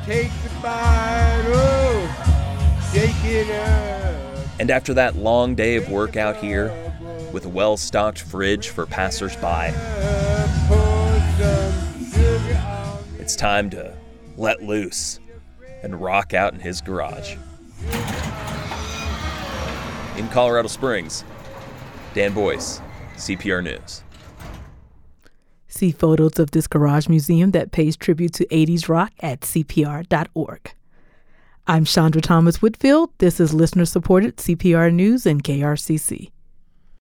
Take 0.05 0.31
the 0.43 0.49
bottle, 0.61 2.09
take 2.91 3.15
it 3.23 3.49
up. 3.49 4.59
And 4.59 4.69
after 4.69 4.93
that 4.95 5.15
long 5.15 5.55
day 5.55 5.77
of 5.77 5.89
work 5.89 6.17
out 6.17 6.35
here, 6.35 6.73
with 7.31 7.45
a 7.45 7.49
well 7.49 7.77
stocked 7.77 8.19
fridge 8.19 8.67
for 8.67 8.85
passersby, 8.85 9.73
it's 13.19 13.37
time 13.37 13.69
to 13.69 13.95
let 14.35 14.61
loose 14.61 15.21
and 15.81 16.01
rock 16.01 16.33
out 16.33 16.53
in 16.53 16.59
his 16.59 16.81
garage. 16.81 17.37
In 20.17 20.27
Colorado 20.27 20.67
Springs, 20.67 21.23
Dan 22.13 22.33
Boyce, 22.33 22.81
CPR 23.23 23.63
News. 23.63 24.03
See 25.69 25.91
photos 25.93 26.39
of 26.39 26.51
this 26.51 26.67
garage 26.67 27.07
museum 27.07 27.51
that 27.51 27.71
pays 27.71 27.95
tribute 27.95 28.33
to 28.33 28.45
80s 28.47 28.89
rock 28.89 29.13
at 29.21 29.39
CPR.org. 29.41 30.73
I'm 31.65 31.85
Chandra 31.85 32.21
Thomas 32.21 32.61
Whitfield. 32.61 33.11
This 33.19 33.39
is 33.39 33.53
listener 33.53 33.85
supported 33.85 34.35
CPR 34.35 34.93
News 34.93 35.25
and 35.25 35.41
KRCC. 35.41 36.32